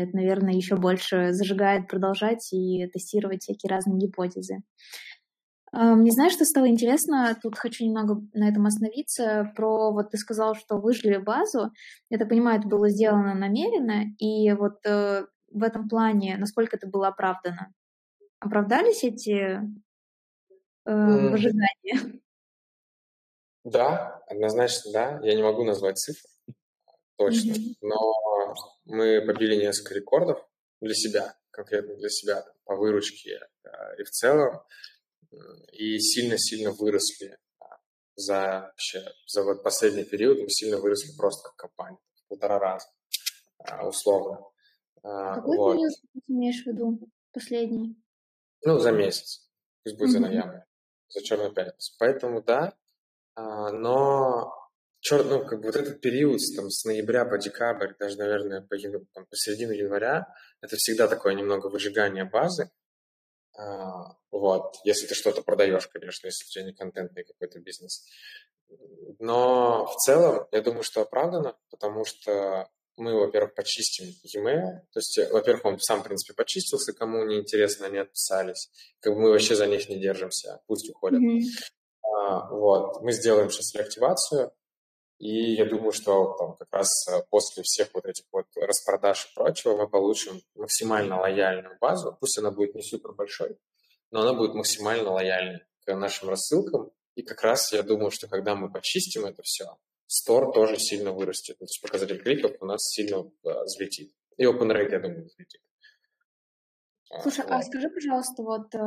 [0.04, 4.60] Это, наверное, еще больше зажигает продолжать и тестировать всякие разные гипотезы.
[5.74, 7.38] Мне знаешь, что стало интересно?
[7.42, 9.52] Тут хочу немного на этом остановиться.
[9.56, 11.72] Про, вот ты сказал, что выжгли базу.
[12.10, 14.06] Я так понимаю, это было сделано намеренно.
[14.18, 17.74] И вот э, в этом плане, насколько это было оправдано?
[18.40, 19.60] Оправдались эти
[20.86, 22.22] э, ожидания?
[23.66, 25.20] Да, однозначно да.
[25.22, 26.30] Я не могу назвать цифры
[27.18, 27.76] точно, mm-hmm.
[27.82, 28.56] но
[28.86, 30.48] мы побили несколько рекордов
[30.82, 33.40] для себя, конкретно для себя, по выручке
[33.98, 34.62] и в целом,
[35.72, 37.38] и сильно-сильно выросли
[38.16, 42.88] за вообще за вот последний период мы сильно выросли просто как компания в полтора раза
[43.84, 44.46] условно.
[45.04, 45.76] Какой вот.
[45.76, 47.00] период ты имеешь в виду?
[47.32, 47.96] Последний?
[48.64, 49.48] Ну, за месяц.
[49.84, 50.14] Пусть будет mm-hmm.
[50.14, 50.60] за ноябрь,
[51.10, 51.94] за черную пятницу.
[52.00, 52.74] Поэтому да,
[53.36, 54.52] но
[55.00, 58.78] черт, ну, как бы вот этот период там, с ноября по декабрь, даже, наверное, по,
[59.14, 60.28] там, по середину января,
[60.62, 62.72] это всегда такое немного выжигание базы.
[63.58, 68.06] А, вот, если ты что-то продаешь, конечно, если у тебя не контентный какой-то бизнес.
[69.20, 75.32] Но в целом, я думаю, что оправдано, потому что мы, во-первых, почистим e-mail, то есть,
[75.32, 78.70] во-первых, он сам, в принципе, почистился, кому не интересно, они отписались,
[79.00, 81.22] как бы мы вообще за них не держимся, пусть уходят.
[81.22, 81.42] Mm-hmm.
[82.04, 84.52] А, вот, мы сделаем сейчас реактивацию,
[85.20, 89.36] и я думаю, что там как раз э, после всех вот этих вот распродаж и
[89.36, 92.16] прочего мы получим максимально лояльную базу.
[92.20, 93.58] Пусть она будет не супер большой,
[94.12, 96.92] но она будет максимально лояльной к нашим рассылкам.
[97.16, 101.58] И как раз я думаю, что когда мы почистим это все, стор тоже сильно вырастет.
[101.60, 104.14] Ну, то есть показатель кликов у нас сильно uh, взлетит.
[104.38, 105.62] И open rate, я думаю, взлетит.
[107.24, 108.80] Слушай, а, а скажи, пожалуйста, вот э,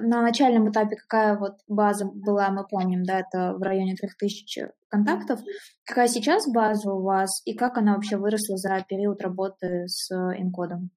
[0.00, 5.40] на начальном этапе какая вот база была, мы помним, да, это в районе 3000 контактов.
[5.84, 10.90] Какая сейчас база у вас и как она вообще выросла за период работы с инкодом?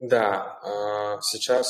[0.00, 1.68] Да, а, сейчас,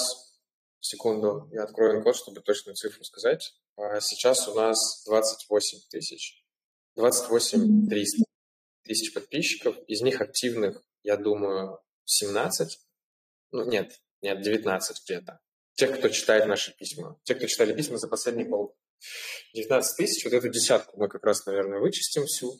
[0.81, 3.55] секунду, я открою инкод, чтобы точную цифру сказать.
[3.77, 6.45] А, сейчас у нас 28 тысяч,
[6.97, 8.25] 28 300
[8.85, 12.79] тысяч подписчиков, из них активных, я думаю, 17,
[13.53, 15.41] ну нет, нет, 19 где-то
[15.79, 17.19] тех, кто читает наши письма.
[17.23, 18.77] Те, кто читали письма за последние пол
[19.55, 22.59] 19 тысяч, вот эту десятку мы как раз, наверное, вычистим всю.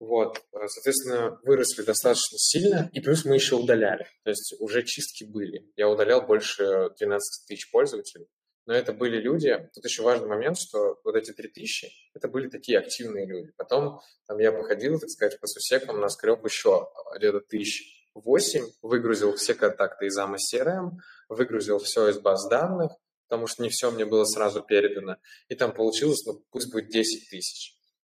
[0.00, 4.06] Вот, соответственно, выросли достаточно сильно, и плюс мы еще удаляли.
[4.22, 5.70] То есть уже чистки были.
[5.74, 8.28] Я удалял больше 12 тысяч пользователей.
[8.66, 12.78] Но это были люди, тут еще важный момент, что вот эти 3000, это были такие
[12.78, 13.50] активные люди.
[13.56, 19.54] Потом там я походил, так сказать, по сусекам, наскреб еще где-то тысяч 8, выгрузил все
[19.54, 20.90] контакты из AMA CRM,
[21.30, 22.92] выгрузил все из баз данных,
[23.28, 25.16] потому что не все мне было сразу передано.
[25.48, 27.74] И там получилось, ну, пусть будет 10 тысяч.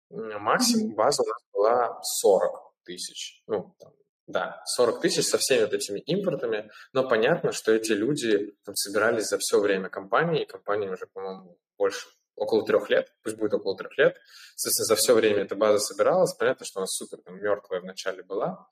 [0.10, 3.44] Максимум база у нас была 40 тысяч.
[3.48, 3.94] Ну, там,
[4.28, 9.26] да, 40 тысяч со всеми вот этими импортами, но понятно, что эти люди там собирались
[9.26, 13.76] за все время компании, и компания уже, по-моему, больше, около трех лет, пусть будет около
[13.76, 14.16] трех лет.
[14.56, 16.34] Соответственно, за все время эта база собиралась.
[16.36, 18.68] Понятно, что она супер там, мертвая вначале была,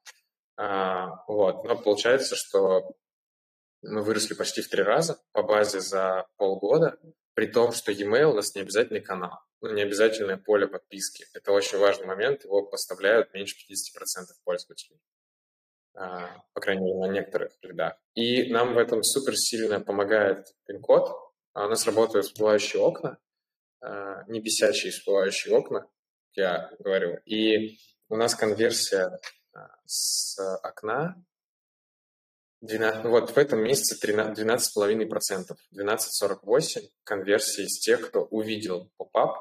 [0.55, 1.63] а, вот.
[1.65, 2.95] Но получается, что
[3.82, 6.97] мы выросли почти в три раза по базе за полгода,
[7.34, 11.25] при том, что e-mail у нас не обязательный канал, ну, не обязательное поле подписки.
[11.34, 14.99] Это очень важный момент, его поставляют меньше 50% пользователей,
[15.93, 17.97] а, по крайней мере, на некоторых рядах.
[18.15, 21.09] И нам в этом супер сильно помогает пин-код.
[21.53, 23.17] А у нас работают всплывающие окна,
[23.82, 25.88] а, не бесячие всплывающие окна,
[26.34, 27.19] я говорю.
[27.25, 27.78] И
[28.09, 29.19] у нас конверсия
[29.86, 31.15] с окна
[32.62, 39.38] 12, ну вот в этом месяце 12,5%, 12,48 конверсии из тех, кто увидел pop-up,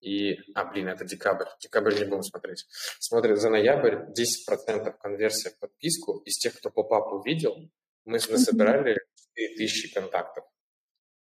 [0.00, 2.66] и, а, блин, это декабрь, декабрь не будем смотреть.
[2.98, 7.70] Смотрят за ноябрь 10% конверсия в подписку из тех, кто pop-up увидел,
[8.04, 8.98] мы насобирали
[9.36, 10.44] 4000 контактов.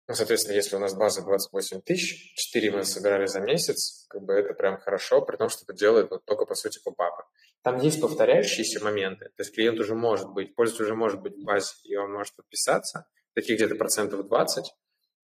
[0.08, 4.34] Ну, соответственно, если у нас база 28 тысяч, 4 мы собирали за месяц, как бы
[4.34, 7.24] это прям хорошо, при том, что это делает вот только, по сути, попапы.
[7.62, 11.44] Там есть повторяющиеся моменты, то есть клиент уже может быть, пользователь уже может быть в
[11.44, 14.64] базе, и он может подписаться, таких где-то процентов 20,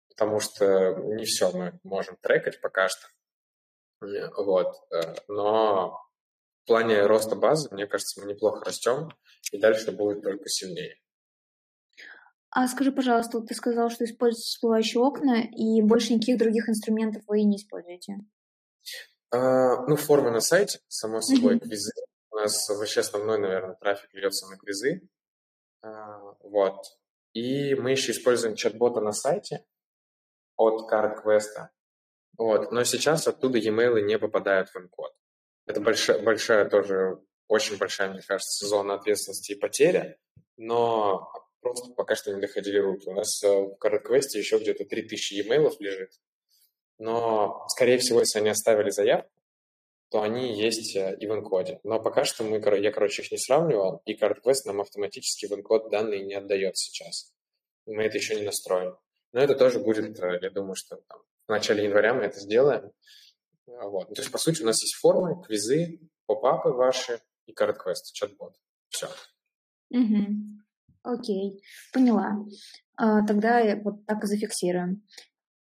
[0.09, 3.07] потому что не все мы можем трекать пока что.
[4.01, 4.75] Вот.
[4.93, 5.91] Э, но
[6.65, 9.11] в плане роста базы, мне кажется, мы неплохо растем,
[9.53, 10.97] и дальше будет только сильнее.
[12.51, 17.43] А скажи, пожалуйста, ты сказал, что используете всплывающие окна, и больше никаких других инструментов вы
[17.43, 18.17] не используете?
[19.31, 21.61] А, ну, формы на сайте, само собой, mm-hmm.
[21.61, 21.93] квизы,
[22.33, 25.09] у нас вообще основной, наверное, трафик льется на квизы.
[25.83, 26.85] А, вот.
[27.33, 29.65] И мы еще используем чат-бота на сайте
[30.57, 31.69] от CardQuest.
[32.37, 32.73] Вот.
[32.73, 35.13] Но сейчас оттуда e-mail не попадают в инкод.
[35.67, 40.19] Это большая, большая тоже, очень большая, мне кажется, зона ответственности и потеря.
[40.57, 41.31] Но
[41.61, 43.09] просто пока что не доходили руки.
[43.09, 46.13] У нас э, в CardQuest еще где-то 3000 e-mail лежит.
[46.99, 49.31] Но, скорее всего, если они оставили заявку,
[50.11, 51.81] то они есть э, и в инкоде.
[51.85, 55.91] Но пока что мы, я, короче, их не сравнивал, и CardQuest нам автоматически в инкод
[55.91, 57.33] данные не отдает сейчас.
[57.87, 58.95] Мы это еще не настроили.
[59.33, 62.93] Но это тоже будет, э, я думаю, что там, в начале января мы это сделаем.
[63.67, 64.09] Вот.
[64.09, 68.55] Ну, то есть, по сути, у нас есть формы, квизы, поп-апы ваши и карт-квест, чат-бот.
[68.89, 69.09] Все.
[69.91, 70.61] Угу.
[71.03, 72.37] Окей, поняла.
[72.97, 75.03] А, тогда вот так и зафиксируем.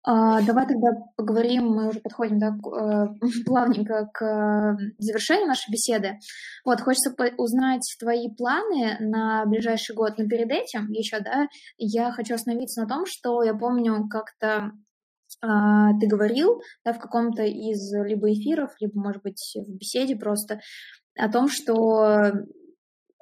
[0.02, 3.06] А, давай тогда поговорим, мы уже подходим да, э,
[3.46, 6.18] плавненько к завершению нашей беседы.
[6.64, 12.34] Вот, хочется узнать твои планы на ближайший год, но перед этим еще, да, я хочу
[12.34, 14.72] остановиться на том, что я помню как-то
[15.42, 20.60] а, ты говорил да, в каком-то из либо эфиров, либо, может быть, в беседе просто
[21.16, 22.32] о том, что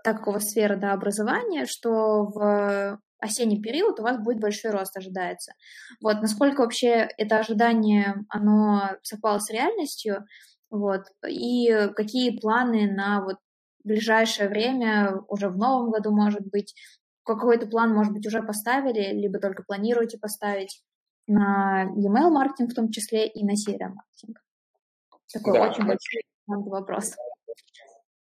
[0.09, 4.71] так как у вас сфера да, образования, что в осенний период у вас будет большой
[4.71, 5.53] рост ожидается.
[6.01, 10.25] Вот, насколько вообще это ожидание, оно совпало с реальностью,
[10.71, 13.37] вот, и какие планы на вот
[13.85, 16.75] ближайшее время, уже в новом году, может быть,
[17.23, 20.83] какой-то план, может быть, уже поставили, либо только планируете поставить
[21.27, 24.39] на email маркетинг в том числе и на CRM маркетинг.
[25.31, 25.69] Такой да.
[25.69, 27.15] очень большой вопрос.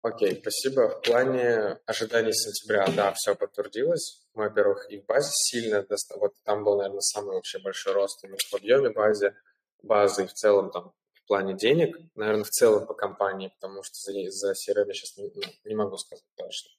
[0.02, 0.88] Окей, спасибо.
[0.88, 4.26] В плане ожиданий сентября, да, все подтвердилось.
[4.34, 5.86] Мы, во-первых, и в базе сильно,
[6.16, 9.36] вот там был, наверное, самый вообще большой рост именно в объеме базе,
[9.80, 13.94] базы и в целом там в плане денег, наверное, в целом по компании, потому что
[13.94, 16.70] за, за CRM я сейчас не, ну, не могу сказать точно.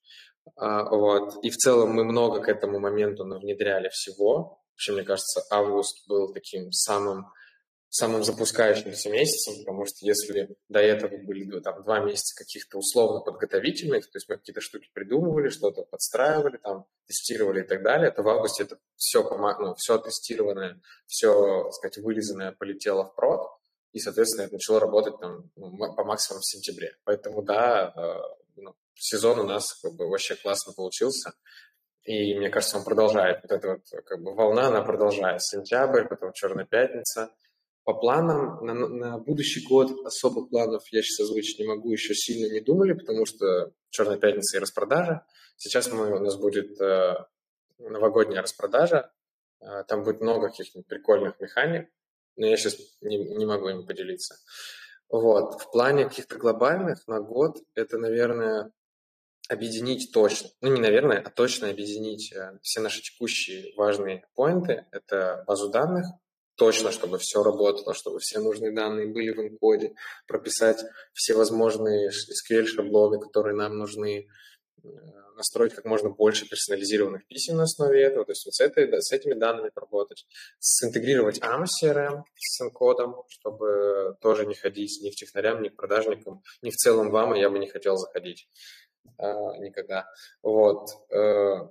[0.58, 1.42] А, вот.
[1.46, 4.62] И в целом мы много к этому моменту внедряли всего.
[4.74, 7.28] Вообще, мне кажется, август был таким самым
[7.94, 13.20] самым запускающимся месяцем, потому что если до этого были ну, там, два месяца каких-то условно
[13.20, 18.24] подготовительных, то есть мы какие-то штуки придумывали, что-то подстраивали, там, тестировали и так далее, то
[18.24, 23.48] в августе это все, ну, все тестированное, все, так сказать, вылизанное полетело в прод,
[23.92, 26.98] и, соответственно, это начало работать там, ну, по максимуму в сентябре.
[27.04, 28.16] Поэтому, да, э,
[28.56, 31.34] ну, сезон у нас как бы, вообще классно получился.
[32.06, 33.42] И мне кажется, он продолжает.
[33.44, 35.44] Вот эта вот как бы волна, она продолжает.
[35.44, 37.30] Сентябрь, потом Черная пятница–
[37.84, 42.52] по планам на, на будущий год особых планов я сейчас озвучить не могу, еще сильно
[42.52, 45.24] не думали, потому что Черная пятница и распродажа.
[45.56, 47.14] Сейчас мы, у нас будет э,
[47.78, 49.14] новогодняя распродажа,
[49.62, 51.90] э, там будет много каких-нибудь прикольных механик,
[52.36, 54.38] но я сейчас не, не могу им поделиться.
[55.10, 55.62] Вот.
[55.62, 58.72] В плане каких-то глобальных на год это, наверное,
[59.48, 64.88] объединить точно, ну не наверное, а точно объединить э, все наши текущие важные поинты.
[64.92, 66.08] Это базу данных,
[66.56, 69.94] точно, чтобы все работало, чтобы все нужные данные были в инкоде,
[70.28, 70.84] прописать
[71.14, 74.28] все возможные SQL-шаблоны, которые нам нужны,
[74.84, 74.88] э,
[75.36, 79.12] настроить как можно больше персонализированных писем на основе этого, то есть вот с, этой, с
[79.12, 80.26] этими данными работать,
[80.60, 86.44] синтегрировать AMA CRM с инкодом, чтобы тоже не ходить ни к технарям, ни к продажникам,
[86.62, 88.48] ни в целом вам, и я бы не хотел заходить
[89.18, 89.26] э,
[89.60, 90.06] никогда.
[90.42, 90.90] Вот.
[91.10, 91.68] Э,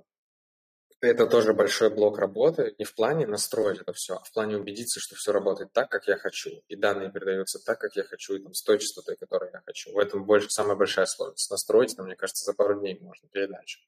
[1.07, 4.99] это тоже большой блок работы, не в плане настроить это все, а в плане убедиться,
[4.99, 8.39] что все работает так, как я хочу, и данные передаются так, как я хочу, и
[8.39, 9.91] там, с той частотой, которую я хочу.
[9.91, 11.51] В этом больше самая большая сложность.
[11.51, 13.79] Настроить, там, мне кажется, за пару дней можно передачу.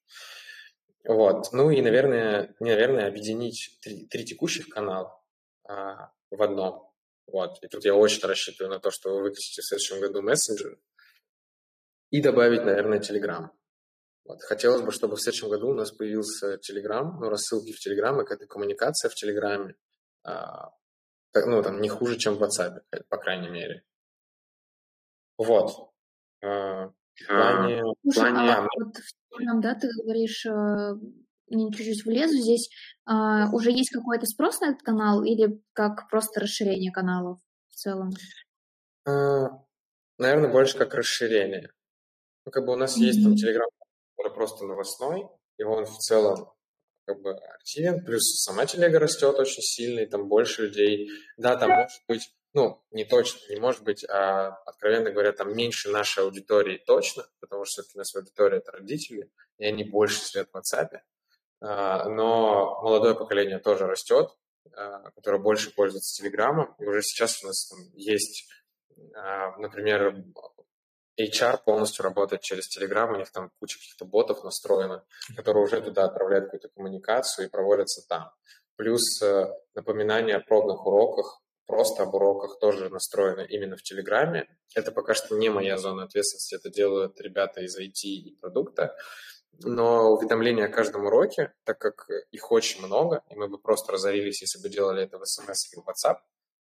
[1.05, 1.51] Вот.
[1.51, 5.22] Ну и, наверное, не, наверное, объединить три, три текущих канала
[5.63, 6.91] а, в одном.
[7.28, 7.63] Вот.
[7.63, 10.80] И тут я очень рассчитываю на то, что вы выпустите в следующем году мессенджер
[12.09, 13.49] и добавить, наверное, Telegram.
[14.26, 14.41] Вот.
[14.41, 18.23] Хотелось бы, чтобы в следующем году у нас появился Telegram, ну, рассылки в Telegram, и
[18.23, 19.76] какая-то коммуникация в Телеграме,
[20.23, 20.71] а,
[21.34, 23.84] ну, там, не хуже, чем в WhatsApp, по крайней мере.
[25.38, 25.91] Вот.
[26.43, 27.82] А, в плане...
[28.01, 28.51] Слушай, плане...
[28.51, 30.95] а вот в Telegram, да, ты говоришь, э,
[31.49, 32.69] чуть-чуть влезу здесь,
[33.05, 38.09] а, уже есть какой-то спрос на этот канал или как просто расширение каналов в целом?
[39.05, 39.49] А,
[40.17, 41.69] наверное, больше как расширение.
[42.45, 43.03] Ну, как бы у нас mm-hmm.
[43.03, 43.69] есть там Telegram
[44.26, 46.51] который просто новостной, и он в целом
[47.05, 51.09] как бы активен, плюс сама телега растет очень сильно, и там больше людей.
[51.38, 55.89] Да, там может быть, ну, не точно, не может быть, а, откровенно говоря, там меньше
[55.89, 60.57] нашей аудитории точно, потому что все-таки наша аудитория– это родители, и они больше сидят в
[60.57, 60.99] WhatsApp.
[61.61, 64.36] А, но молодое поколение тоже растет,
[64.73, 68.47] а, которое больше пользуется Телеграмом, и уже сейчас у нас там есть,
[69.13, 70.23] а, например,
[71.20, 75.05] HR полностью работает через Telegram, у них там куча каких-то ботов настроена,
[75.36, 78.32] которые уже туда отправляют какую-то коммуникацию и проводятся там.
[78.76, 84.47] Плюс э, напоминание о пробных уроках, просто об уроках тоже настроено именно в Телеграме.
[84.76, 88.95] Это пока что не моя зона ответственности, это делают ребята из IT и продукта.
[89.63, 94.41] Но уведомления о каждом уроке, так как их очень много, и мы бы просто разорились,
[94.41, 96.18] если бы делали это в SMS или в WhatsApp,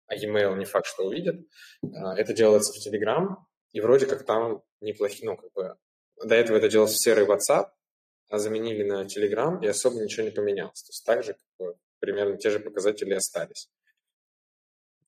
[0.06, 1.36] а e-mail не факт, что увидят,
[1.82, 1.86] э,
[2.16, 3.36] это делается в Telegram,
[3.74, 5.76] и вроде как там неплохие, ну, как бы,
[6.24, 7.70] до этого это делалось в серый WhatsApp,
[8.28, 10.82] а заменили на Telegram, и особо ничего не поменялось.
[10.84, 13.68] То есть также как бы, примерно те же показатели остались.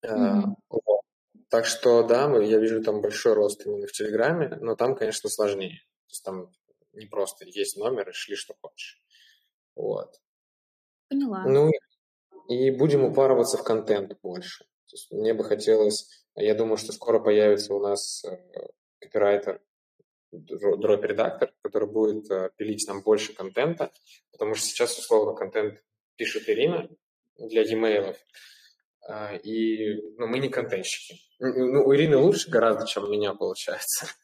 [0.02, 0.42] Mm-hmm.
[0.68, 1.00] Вот.
[1.48, 5.78] Так что, да, я вижу там большой рост именно в Телеграме, но там, конечно, сложнее.
[6.08, 6.52] То есть там
[6.92, 9.00] не просто есть номер и шли, что хочешь.
[9.76, 10.20] Вот.
[11.08, 11.44] Поняла.
[11.44, 11.70] Ну,
[12.48, 14.66] и будем упарываться в контент больше.
[14.96, 18.38] Есть мне бы хотелось, я думаю, что скоро появится у нас э,
[18.98, 19.60] копирайтер,
[20.32, 23.92] дроп-редактор, который будет э, пилить нам больше контента,
[24.32, 25.82] потому что сейчас, условно, контент
[26.16, 26.88] пишет Ирина
[27.36, 28.16] для e-mail,
[29.06, 31.20] э, и ну, мы не контентщики.
[31.40, 34.06] Ну, у Ирины лучше гораздо, чем у меня получается.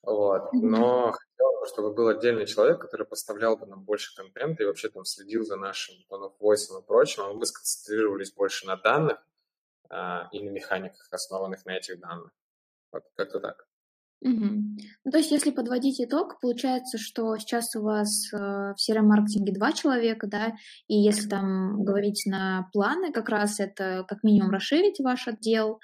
[0.00, 0.52] Вот.
[0.52, 4.88] Но хотел бы, чтобы был отдельный человек, который поставлял бы нам больше контента и вообще
[4.88, 9.18] там следил за нашим tone of voice и прочим, а мы сконцентрировались больше на данных
[9.18, 9.27] а,
[9.90, 12.30] и на механиках, основанных на этих данных.
[12.92, 13.68] Вот как-то так.
[14.20, 14.46] Угу.
[15.04, 19.72] Ну, то есть, если подводить итог, получается, что сейчас у вас э, в CRM-маркетинге два
[19.72, 20.54] человека, да,
[20.88, 25.78] и если там говорить на планы, как раз это как минимум расширить ваш отдел,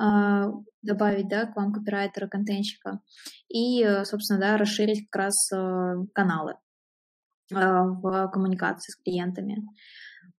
[0.00, 0.44] э,
[0.82, 3.00] добавить, да, к вам копирайтера, контентщика,
[3.48, 6.54] и, собственно, да, расширить как раз э, каналы
[7.52, 9.56] э, в коммуникации с клиентами.
[9.56, 9.64] А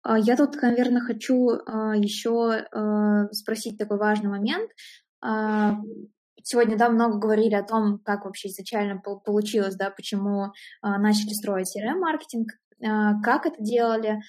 [0.05, 4.71] я тут, наверное, хочу э, еще э, спросить такой важный момент
[5.23, 5.75] а,
[6.43, 12.49] сегодня, да, много говорили о том, как вообще изначально получилось, да, почему начали строить CRM-маркетинг,
[13.23, 14.21] как это делали.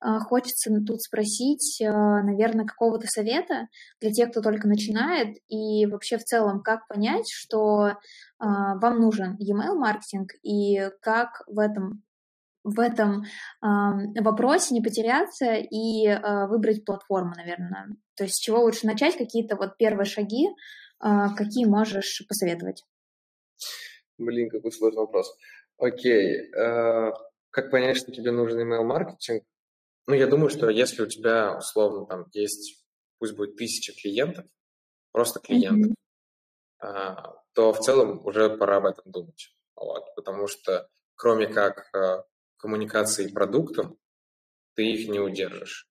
[0.00, 3.68] Хочется тут спросить, наверное, какого-то совета
[4.00, 7.92] для тех, кто только начинает, и вообще в целом, как понять, что
[8.40, 12.02] вам нужен e-mail маркетинг и как в этом
[12.64, 13.66] в этом э,
[14.20, 17.88] вопросе не потеряться и э, выбрать платформу, наверное.
[18.16, 20.48] То есть с чего лучше начать, какие-то вот первые шаги,
[21.00, 22.84] а, какие можешь посоветовать?
[24.18, 25.34] Блин, какой сложный вопрос.
[25.78, 26.52] Окей.
[26.54, 27.10] Э,
[27.50, 29.42] как понять, что тебе нужен email-маркетинг?
[30.06, 32.84] Ну, я думаю, что если у тебя, условно, там есть,
[33.18, 34.46] пусть будет тысяча клиентов,
[35.12, 35.92] просто клиентов,
[36.82, 37.34] mm-hmm.
[37.54, 39.54] то в целом уже пора об этом думать.
[39.76, 41.88] Вот, потому что кроме как
[42.62, 43.98] коммуникации продуктом,
[44.74, 45.88] ты их не удержишь.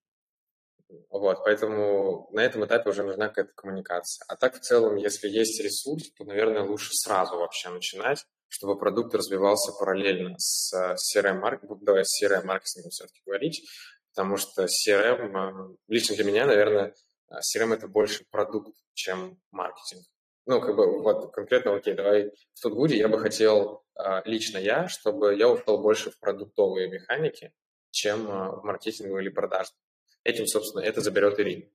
[1.10, 4.24] Вот, поэтому на этом этапе уже нужна какая-то коммуникация.
[4.28, 9.14] А так в целом, если есть ресурс, то, наверное, лучше сразу вообще начинать, чтобы продукт
[9.14, 13.62] развивался параллельно с CRM-маркетингом, давай с CRM-маркетингом все-таки говорить,
[14.10, 16.94] потому что CRM, э, лично для меня, наверное,
[17.30, 20.04] э, CRM– это больше продукт, чем маркетинг.
[20.46, 24.88] Ну, как бы, вот конкретно, окей, давай в Тутгуде я бы хотел, э, лично я,
[24.88, 27.52] чтобы я ушел больше в продуктовые механики,
[27.90, 29.78] чем в маркетинговые или продажные.
[30.24, 31.66] Этим, собственно, это заберет Ирина.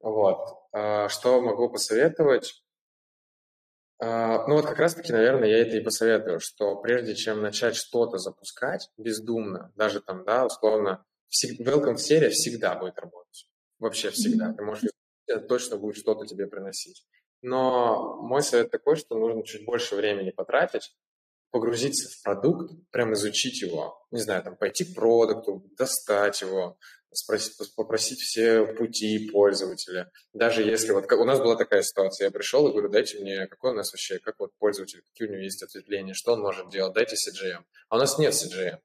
[0.00, 0.40] Вот.
[0.72, 2.64] А, что могу посоветовать?
[3.98, 8.16] А, ну вот как раз-таки, наверное, я это и посоветую, что прежде чем начать что-то
[8.18, 11.04] запускать бездумно, даже там, да, условно,
[11.60, 13.46] welcome серия всегда будет работать.
[13.78, 14.52] Вообще всегда.
[14.54, 14.90] Ты можешь
[15.26, 17.06] это точно будет что-то тебе приносить.
[17.42, 20.94] Но мой совет такой, что нужно чуть больше времени потратить,
[21.50, 26.78] погрузиться в продукт, прям изучить его, не знаю, там пойти к продукту, достать его,
[27.12, 30.10] спросить, попросить все пути пользователя.
[30.32, 33.72] Даже если вот у нас была такая ситуация, я пришел и говорю, дайте мне, какой
[33.72, 36.94] у нас вообще, как вот пользователь, какие у него есть ответвления, что он может делать,
[36.94, 37.64] дайте CGM.
[37.88, 38.78] А у нас нет CGM.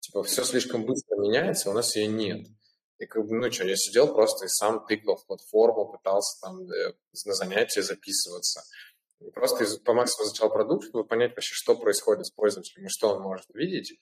[0.00, 2.46] Типа все слишком быстро меняется, у нас ее нет.
[3.00, 6.60] И как бы, ну что, я сидел просто и сам тыкал в платформу, пытался там
[6.70, 6.92] э,
[7.24, 8.62] на занятия записываться.
[9.20, 13.14] И просто по максимуму изучал продукт, чтобы понять вообще, что происходит с пользователем и что
[13.14, 13.98] он может видеть.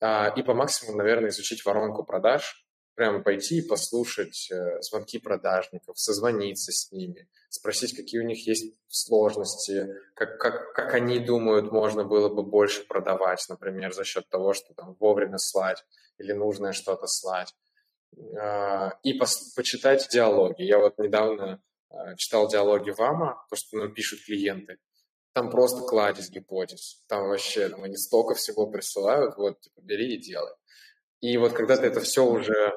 [0.00, 5.98] А, и по максимуму, наверное, изучить воронку продаж, прямо пойти и послушать э, звонки продажников,
[5.98, 12.04] созвониться с ними, спросить, какие у них есть сложности, как, как, как они думают, можно
[12.04, 15.84] было бы больше продавать, например, за счет того, что там вовремя слать
[16.16, 17.54] или нужное что-то слать.
[18.16, 20.62] Э, и пос, почитать диалоги.
[20.62, 24.78] Я вот недавно э, читал диалоги ВАМа, то, что нам пишут клиенты.
[25.32, 27.02] Там просто кладезь гипотез.
[27.08, 30.52] Там вообще там они столько всего присылают, вот, типа, бери и делай.
[31.20, 32.72] И вот когда ты это все уже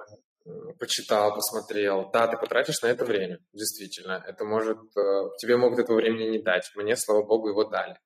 [0.78, 4.24] почитал, посмотрел, да, ты потратишь на это время, действительно.
[4.28, 6.70] Это может, э, тебе могут этого времени не дать.
[6.76, 7.98] Мне, слава богу, его дали.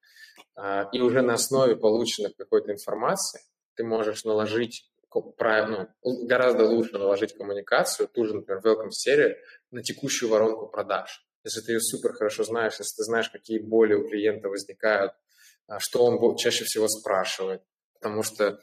[0.55, 3.41] А, и уже на основе полученной какой-то информации
[3.75, 4.89] ты можешь наложить
[5.37, 9.35] правильно, ну, гораздо лучше наложить коммуникацию, ту же, например, welcome серию,
[9.71, 11.25] на текущую воронку продаж.
[11.43, 15.13] Если ты ее супер хорошо знаешь, если ты знаешь, какие боли у клиента возникают,
[15.67, 17.61] а, что он чаще всего спрашивает,
[17.93, 18.59] потому что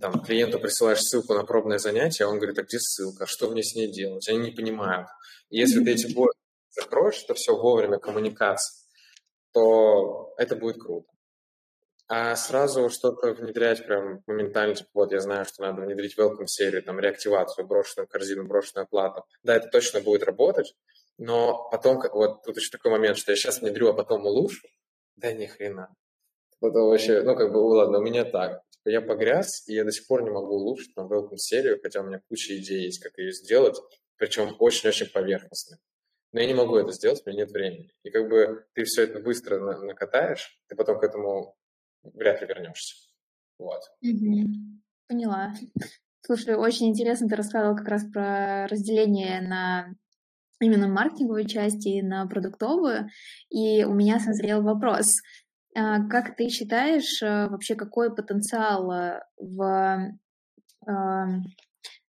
[0.00, 3.62] там, клиенту присылаешь ссылку на пробное занятие, а он говорит, а где ссылка, что мне
[3.62, 4.28] с ней делать?
[4.28, 5.08] Они не понимают.
[5.50, 6.32] И если ты эти боли
[6.70, 8.86] закроешь, это все вовремя коммуникации,
[9.52, 11.08] то это будет круто.
[12.08, 16.82] А сразу что-то внедрять прям моментально, типа, вот я знаю, что надо внедрить welcome серию,
[16.84, 19.24] там, реактивацию, брошенную корзину, брошенную оплату.
[19.42, 20.74] Да, это точно будет работать,
[21.18, 24.68] Но потом, вот тут еще такой момент, что я сейчас внедрю, а потом улучшу,
[25.16, 25.92] да ни хрена.
[26.60, 28.62] Потом вообще, ну, как бы, ладно, у меня так.
[28.70, 32.00] Типа, я погряз, и я до сих пор не могу улучшить там welcome серию, хотя
[32.02, 33.80] у меня куча идей есть, как ее сделать,
[34.16, 35.78] причем очень-очень поверхностно.
[36.32, 37.90] Но я не могу это сделать, у меня нет времени.
[38.04, 41.56] И как бы ты все это быстро накатаешь, ты потом к этому
[42.14, 42.94] вряд ли вернешься.
[43.58, 43.80] Вот.
[44.02, 44.50] Угу.
[45.08, 45.54] Поняла.
[46.22, 49.94] Слушай, очень интересно, ты рассказывал как раз про разделение на
[50.60, 53.08] именно маркетинговую часть и на продуктовую.
[53.50, 55.20] И у меня созрел вопрос.
[55.76, 60.12] А, как ты считаешь, э, вообще какой потенциал э, в,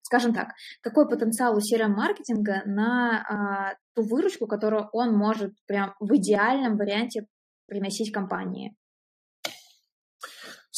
[0.02, 6.14] скажем так, какой потенциал у CRM-маркетинга на а, ту выручку, которую он может прям в
[6.16, 7.26] идеальном варианте
[7.66, 8.76] приносить компании?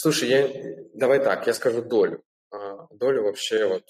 [0.00, 2.22] Слушай, я, давай так, я скажу долю.
[2.52, 3.82] А, долю вообще вот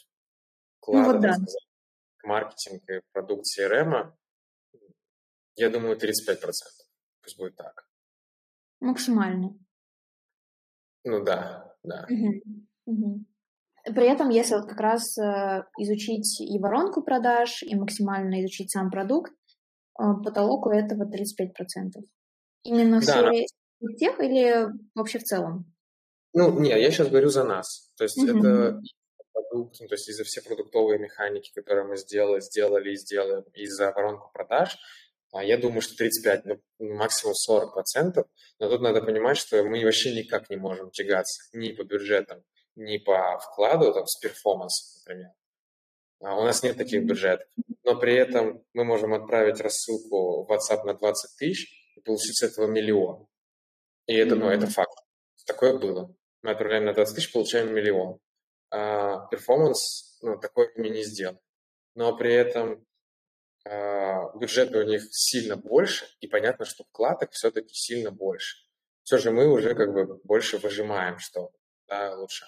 [0.80, 1.36] вклада, ну, вот да.
[2.24, 4.10] маркетинг и продукт CRM,
[5.56, 6.38] я думаю, 35%.
[7.22, 7.86] Пусть будет так.
[8.80, 9.58] Максимально.
[11.04, 12.06] Ну да, да.
[12.08, 12.62] Угу.
[12.86, 13.24] Угу.
[13.94, 18.90] При этом, если вот как раз э, изучить и воронку продаж, и максимально изучить сам
[18.90, 19.32] продукт,
[20.00, 22.02] э, потолок у этого 35%.
[22.62, 23.12] Именно в да.
[23.12, 23.44] сфере
[23.98, 25.74] тех или вообще в целом?
[26.38, 27.92] Ну, не, я сейчас говорю за нас.
[27.96, 28.38] То есть угу.
[28.38, 28.80] это
[29.32, 33.66] продукт, ну, то есть из-за все продуктовые механики, которые мы сделали, сделали и сделаем, и
[33.66, 34.78] за воронку продаж,
[35.32, 38.26] а я думаю, что 35, ну, максимум 40 процентов.
[38.60, 42.44] Но тут надо понимать, что мы вообще никак не можем тягаться ни по бюджетам,
[42.76, 45.32] ни по вкладу, там, с перформансом, например.
[46.20, 47.48] А у нас нет таких бюджетов.
[47.82, 52.44] Но при этом мы можем отправить рассылку в WhatsApp на 20 тысяч и получить с
[52.44, 53.26] этого миллион.
[54.06, 54.94] И это, ну, это факт.
[55.46, 56.14] Такое было.
[56.42, 58.18] Мы отправляем на 20 тысяч, получаем миллион.
[58.70, 61.38] А перформанс, ну, такой мы не сделаем.
[61.94, 62.86] Но при этом
[63.64, 68.56] а, бюджеты у них сильно больше, и понятно, что вкладок все-таки сильно больше.
[69.02, 71.50] Все же мы уже как бы больше выжимаем что
[71.88, 72.46] да, лучше.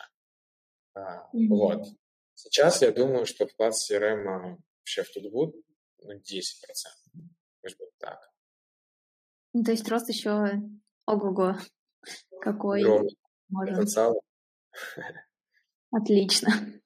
[0.94, 1.48] А, mm-hmm.
[1.48, 1.86] Вот.
[2.34, 5.54] Сейчас я думаю, что вклад CRM а, вообще в Тутгуд
[6.02, 6.20] ну, 10%.
[7.62, 8.30] Может быть так.
[9.52, 10.60] Ну, то есть рост еще
[11.06, 11.56] ого-го.
[12.40, 12.82] Какой
[13.52, 14.20] Потенциал.
[15.90, 16.48] Отлично.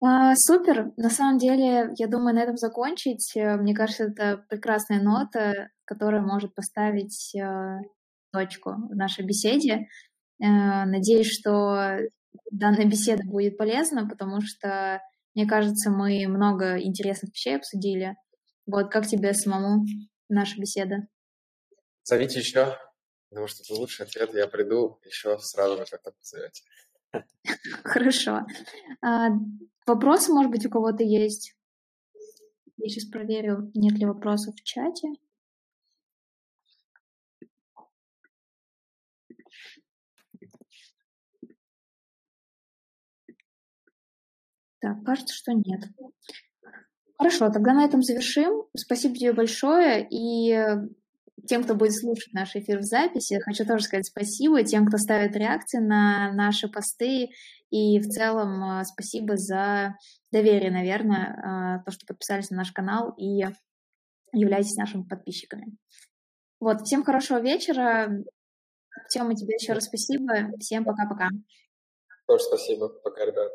[0.00, 0.92] А, супер.
[0.96, 3.32] На самом деле, я думаю, на этом закончить.
[3.34, 7.80] Э, мне кажется, это прекрасная нота, которая может поставить э,
[8.32, 9.88] точку в нашей беседе.
[10.40, 11.98] Э, надеюсь, что
[12.52, 15.02] данная беседа будет полезна, потому что,
[15.34, 18.14] мне кажется, мы много интересных вещей обсудили.
[18.66, 19.84] Вот как тебе самому
[20.28, 21.08] наша беседа?
[22.04, 22.76] Зовите еще,
[23.28, 24.34] потому что лучший ответ.
[24.34, 26.62] Я приду еще сразу же, как-то позовете.
[27.84, 28.46] Хорошо.
[29.02, 29.28] А,
[29.86, 31.54] вопросы, может быть, у кого-то есть?
[32.76, 35.08] Я сейчас проверю, нет ли вопросов в чате.
[44.80, 45.80] Так, кажется, что нет.
[47.18, 48.64] Хорошо, тогда на этом завершим.
[48.76, 50.06] Спасибо тебе большое.
[50.08, 50.52] И
[51.48, 55.34] тем, кто будет слушать наш эфир в записи, хочу тоже сказать спасибо тем, кто ставит
[55.34, 57.30] реакции на наши посты.
[57.70, 59.94] И в целом а, спасибо за
[60.30, 63.44] доверие, наверное, а, то, что подписались на наш канал и
[64.32, 65.76] являетесь нашими подписчиками.
[66.60, 68.10] Вот, всем хорошего вечера.
[69.10, 70.50] Тема, тебе еще раз спасибо.
[70.58, 71.28] Всем пока-пока.
[72.26, 72.88] Тоже спасибо.
[72.88, 73.50] Пока, ребят.